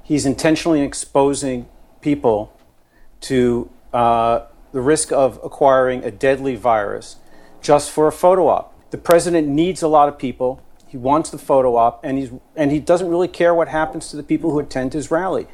[0.04, 1.68] He's intentionally exposing
[2.00, 2.58] people
[3.22, 4.46] to uh,
[4.76, 7.16] the risk of acquiring a deadly virus
[7.62, 8.74] just for a photo op.
[8.90, 10.62] The president needs a lot of people.
[10.86, 14.18] He wants the photo op, and he's and he doesn't really care what happens to
[14.18, 15.48] the people who attend his rally.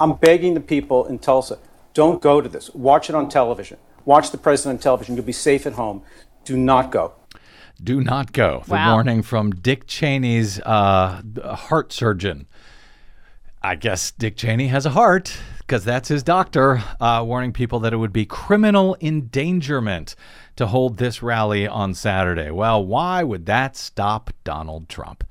[0.00, 1.58] I'm begging the people in Tulsa,
[1.92, 2.70] don't go to this.
[2.74, 3.76] Watch it on television.
[4.06, 5.14] Watch the president on television.
[5.14, 6.02] You'll be safe at home.
[6.46, 7.12] Do not go.
[7.82, 8.62] Do not go.
[8.66, 8.94] The Wow.
[8.94, 12.46] warning from Dick Cheney's uh, heart surgeon.
[13.62, 15.36] I guess Dick Cheney has a heart
[15.66, 20.14] because that's his doctor, uh, warning people that it would be criminal endangerment
[20.56, 22.50] to hold this rally on Saturday.
[22.50, 25.24] Well, why would that stop Donald Trump?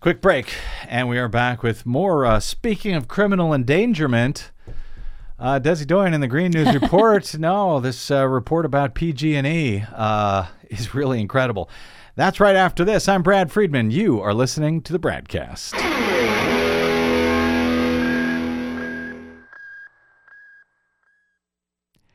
[0.00, 0.54] Quick break,
[0.88, 2.26] and we are back with more.
[2.26, 4.50] Uh, speaking of criminal endangerment,
[5.38, 7.38] uh, Desi Doyen in the Green News Report.
[7.38, 11.70] no, this uh, report about PG&E uh, is really incredible.
[12.16, 13.08] That's right after this.
[13.08, 13.90] I'm Brad Friedman.
[13.90, 16.13] You are listening to the BradCast.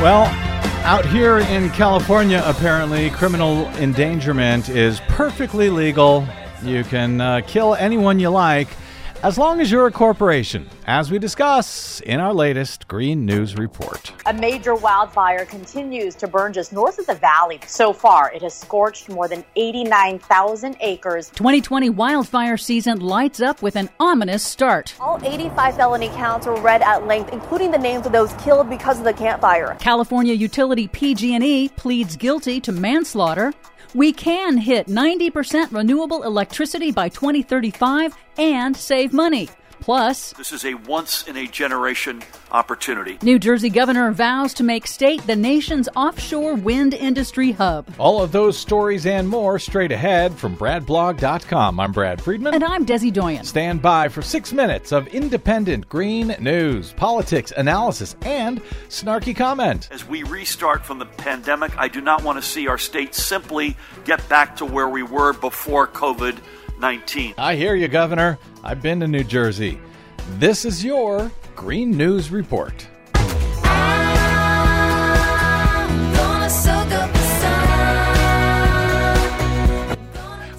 [0.00, 0.26] Well,
[0.84, 6.24] out here in California, apparently, criminal endangerment is perfectly legal.
[6.62, 8.68] You can uh, kill anyone you like
[9.24, 14.10] as long as you're a corporation, as we discuss in our latest Green News Report.
[14.24, 17.60] A major wildfire continues to burn just north of the valley.
[17.66, 21.28] So far, it has scorched more than 89,000 acres.
[21.34, 24.94] 2020 wildfire season lights up with an ominous start.
[24.98, 28.98] All 85 felony counts were read at length, including the names of those killed because
[28.98, 29.76] of the campfire.
[29.80, 33.52] California utility PG&E pleads guilty to manslaughter.
[33.94, 39.50] We can hit 90% renewable electricity by 2035 and save money.
[39.80, 43.18] Plus, this is a once in a generation opportunity.
[43.22, 47.86] New Jersey governor vows to make state the nation's offshore wind industry hub.
[47.98, 51.80] All of those stories and more straight ahead from BradBlog.com.
[51.80, 52.54] I'm Brad Friedman.
[52.54, 53.44] And I'm Desi Doyen.
[53.44, 59.88] Stand by for six minutes of independent green news, politics, analysis, and snarky comment.
[59.90, 63.76] As we restart from the pandemic, I do not want to see our state simply
[64.04, 66.38] get back to where we were before COVID
[66.78, 67.34] 19.
[67.38, 68.38] I hear you, Governor.
[68.62, 69.80] I've been to New Jersey.
[70.38, 72.86] This is your Green News Report.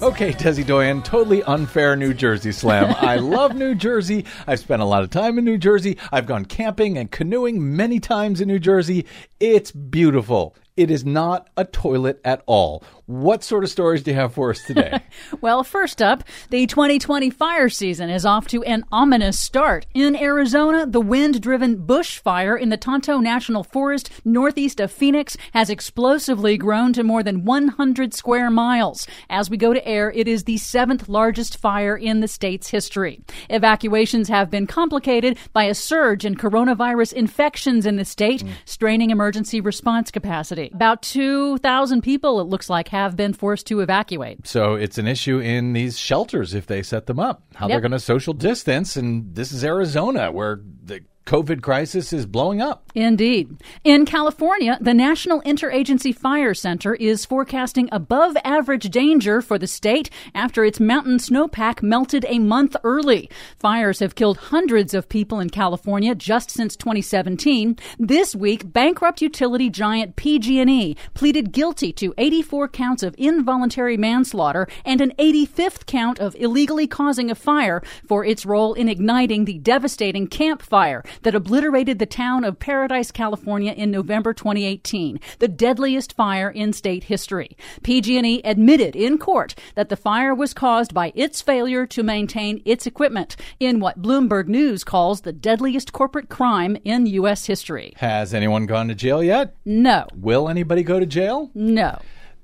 [0.02, 2.94] Okay, Desi Doyen, totally unfair New Jersey slam.
[3.00, 4.24] I love New Jersey.
[4.46, 5.98] I've spent a lot of time in New Jersey.
[6.10, 9.04] I've gone camping and canoeing many times in New Jersey.
[9.40, 10.56] It's beautiful.
[10.76, 12.82] It is not a toilet at all.
[13.10, 15.00] What sort of stories do you have for us today?
[15.40, 19.84] well, first up, the 2020 fire season is off to an ominous start.
[19.94, 25.70] In Arizona, the wind driven bushfire in the Tonto National Forest northeast of Phoenix has
[25.70, 29.08] explosively grown to more than 100 square miles.
[29.28, 33.24] As we go to air, it is the seventh largest fire in the state's history.
[33.48, 38.52] Evacuations have been complicated by a surge in coronavirus infections in the state, mm.
[38.66, 40.70] straining emergency response capacity.
[40.72, 44.46] About 2,000 people, it looks like, have been forced to evacuate.
[44.46, 47.74] So it's an issue in these shelters if they set them up, how yep.
[47.74, 48.96] they're going to social distance.
[48.96, 52.90] And this is Arizona where the COVID crisis is blowing up.
[52.94, 53.56] Indeed.
[53.84, 60.10] In California, the National Interagency Fire Center is forecasting above average danger for the state
[60.34, 63.30] after its mountain snowpack melted a month early.
[63.58, 67.76] Fires have killed hundreds of people in California just since 2017.
[67.98, 75.00] This week, bankrupt utility giant PG&E pleaded guilty to 84 counts of involuntary manslaughter and
[75.00, 80.26] an 85th count of illegally causing a fire for its role in igniting the devastating
[80.26, 86.50] Camp Fire that obliterated the town of Paradise, California in November 2018, the deadliest fire
[86.50, 87.56] in state history.
[87.82, 92.86] PG&E admitted in court that the fire was caused by its failure to maintain its
[92.86, 97.46] equipment in what Bloomberg News calls the deadliest corporate crime in U.S.
[97.46, 97.92] history.
[97.96, 99.56] Has anyone gone to jail yet?
[99.64, 100.06] No.
[100.14, 101.50] Will anybody go to jail?
[101.54, 101.98] No.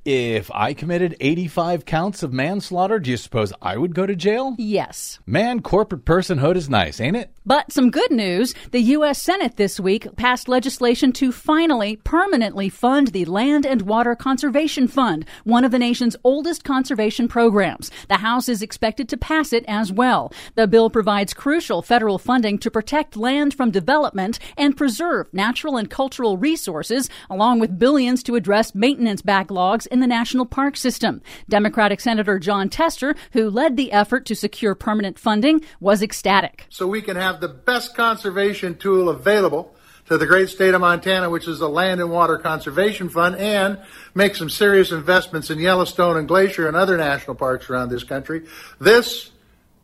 [0.07, 4.55] If I committed 85 counts of manslaughter, do you suppose I would go to jail?
[4.57, 5.19] Yes.
[5.27, 7.33] Man, corporate personhood is nice, ain't it?
[7.45, 9.21] But some good news the U.S.
[9.21, 15.25] Senate this week passed legislation to finally permanently fund the Land and Water Conservation Fund,
[15.43, 17.91] one of the nation's oldest conservation programs.
[18.09, 20.33] The House is expected to pass it as well.
[20.55, 25.91] The bill provides crucial federal funding to protect land from development and preserve natural and
[25.91, 31.23] cultural resources, along with billions to address maintenance backlogs in the national park system.
[31.49, 36.67] Democratic Senator Jon Tester, who led the effort to secure permanent funding, was ecstatic.
[36.69, 39.75] So we can have the best conservation tool available
[40.09, 43.79] to the great state of Montana, which is the Land and Water Conservation Fund, and
[44.15, 48.43] make some serious investments in Yellowstone and Glacier and other national parks around this country.
[48.79, 49.31] This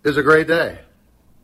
[0.04, 0.78] is a great day.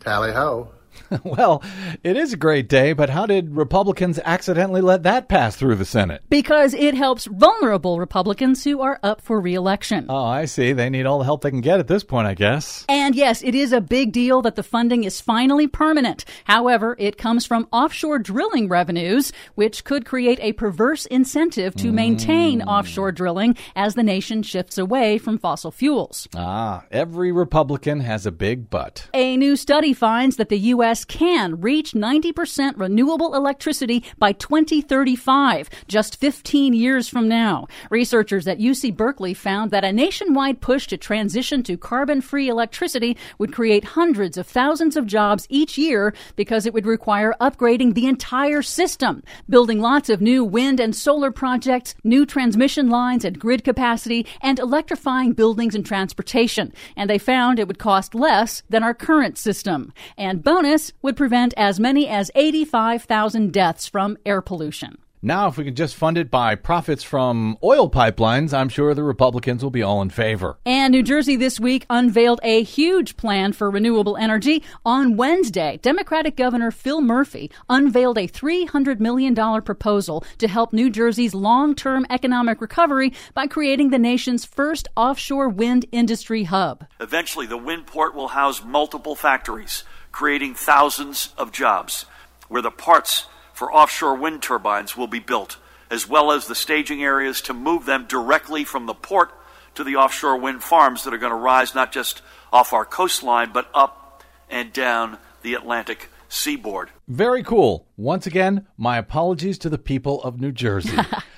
[0.00, 0.72] Tally ho.
[1.24, 1.62] well,
[2.02, 5.84] it is a great day, but how did Republicans accidentally let that pass through the
[5.84, 6.22] Senate?
[6.28, 10.06] Because it helps vulnerable Republicans who are up for reelection.
[10.08, 10.72] Oh, I see.
[10.72, 12.84] They need all the help they can get at this point, I guess.
[12.88, 16.24] And yes, it is a big deal that the funding is finally permanent.
[16.44, 22.62] However, it comes from offshore drilling revenues, which could create a perverse incentive to maintain
[22.62, 26.28] offshore drilling as the nation shifts away from fossil fuels.
[26.36, 29.08] Ah, every Republican has a big butt.
[29.14, 30.97] A new study finds that the U.S.
[31.04, 37.66] can reach 90% renewable electricity by 2035, just 15 years from now.
[37.90, 43.16] Researchers at UC Berkeley found that a nationwide push to transition to carbon free electricity
[43.38, 48.06] would create hundreds of thousands of jobs each year because it would require upgrading the
[48.06, 53.64] entire system, building lots of new wind and solar projects, new transmission lines and grid
[53.64, 56.72] capacity, and electrifying buildings and transportation.
[56.96, 59.92] And they found it would cost less than our current system.
[60.16, 64.98] And bonus would prevent as many as 85,000 deaths from air pollution.
[65.20, 69.02] Now, if we can just fund it by profits from oil pipelines, I'm sure the
[69.02, 70.58] Republicans will be all in favor.
[70.64, 74.62] And New Jersey this week unveiled a huge plan for renewable energy.
[74.86, 81.34] On Wednesday, Democratic Governor Phil Murphy unveiled a $300 million proposal to help New Jersey's
[81.34, 86.86] long term economic recovery by creating the nation's first offshore wind industry hub.
[87.00, 89.82] Eventually, the wind port will house multiple factories,
[90.12, 92.06] creating thousands of jobs,
[92.48, 95.56] where the parts for offshore wind turbines will be built,
[95.90, 99.30] as well as the staging areas to move them directly from the port
[99.74, 103.50] to the offshore wind farms that are going to rise not just off our coastline,
[103.52, 106.90] but up and down the Atlantic seaboard.
[107.06, 107.86] Very cool.
[107.96, 110.96] Once again, my apologies to the people of New Jersey.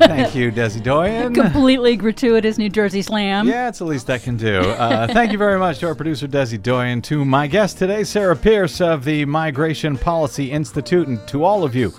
[0.00, 1.34] Thank you, Desi Doyen.
[1.34, 3.46] Completely gratuitous New Jersey slam.
[3.46, 4.60] Yeah, it's the least I can do.
[4.60, 8.36] Uh, thank you very much to our producer, Desi Doyen, to my guest today, Sarah
[8.36, 11.92] Pierce of the Migration Policy Institute, and to all of you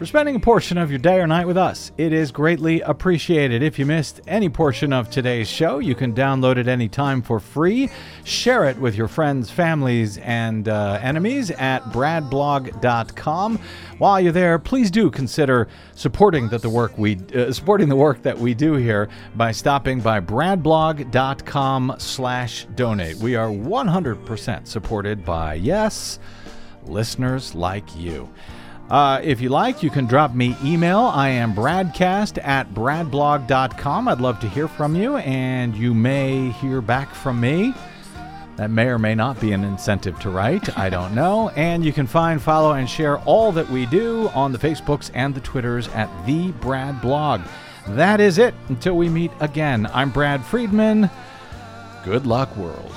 [0.00, 1.92] for spending a portion of your day or night with us.
[1.98, 3.62] It is greatly appreciated.
[3.62, 7.90] If you missed any portion of today's show, you can download it anytime for free.
[8.24, 13.58] Share it with your friends, families, and uh, enemies at bradblog.com.
[13.98, 18.22] While you're there, please do consider supporting that the work we uh, supporting the work
[18.22, 23.16] that we do here by stopping by bradblog.com/donate.
[23.16, 26.18] We are 100% supported by yes,
[26.86, 28.30] listeners like you.
[28.90, 30.98] Uh, if you like, you can drop me email.
[30.98, 34.08] I am bradcast at bradblog.com.
[34.08, 37.72] I'd love to hear from you, and you may hear back from me.
[38.56, 40.76] That may or may not be an incentive to write.
[40.76, 41.50] I don't know.
[41.50, 45.34] And you can find, follow, and share all that we do on the Facebooks and
[45.34, 47.42] the Twitters at The Brad Blog.
[47.90, 48.54] That is it.
[48.68, 51.08] Until we meet again, I'm Brad Friedman.
[52.04, 52.92] Good luck, world.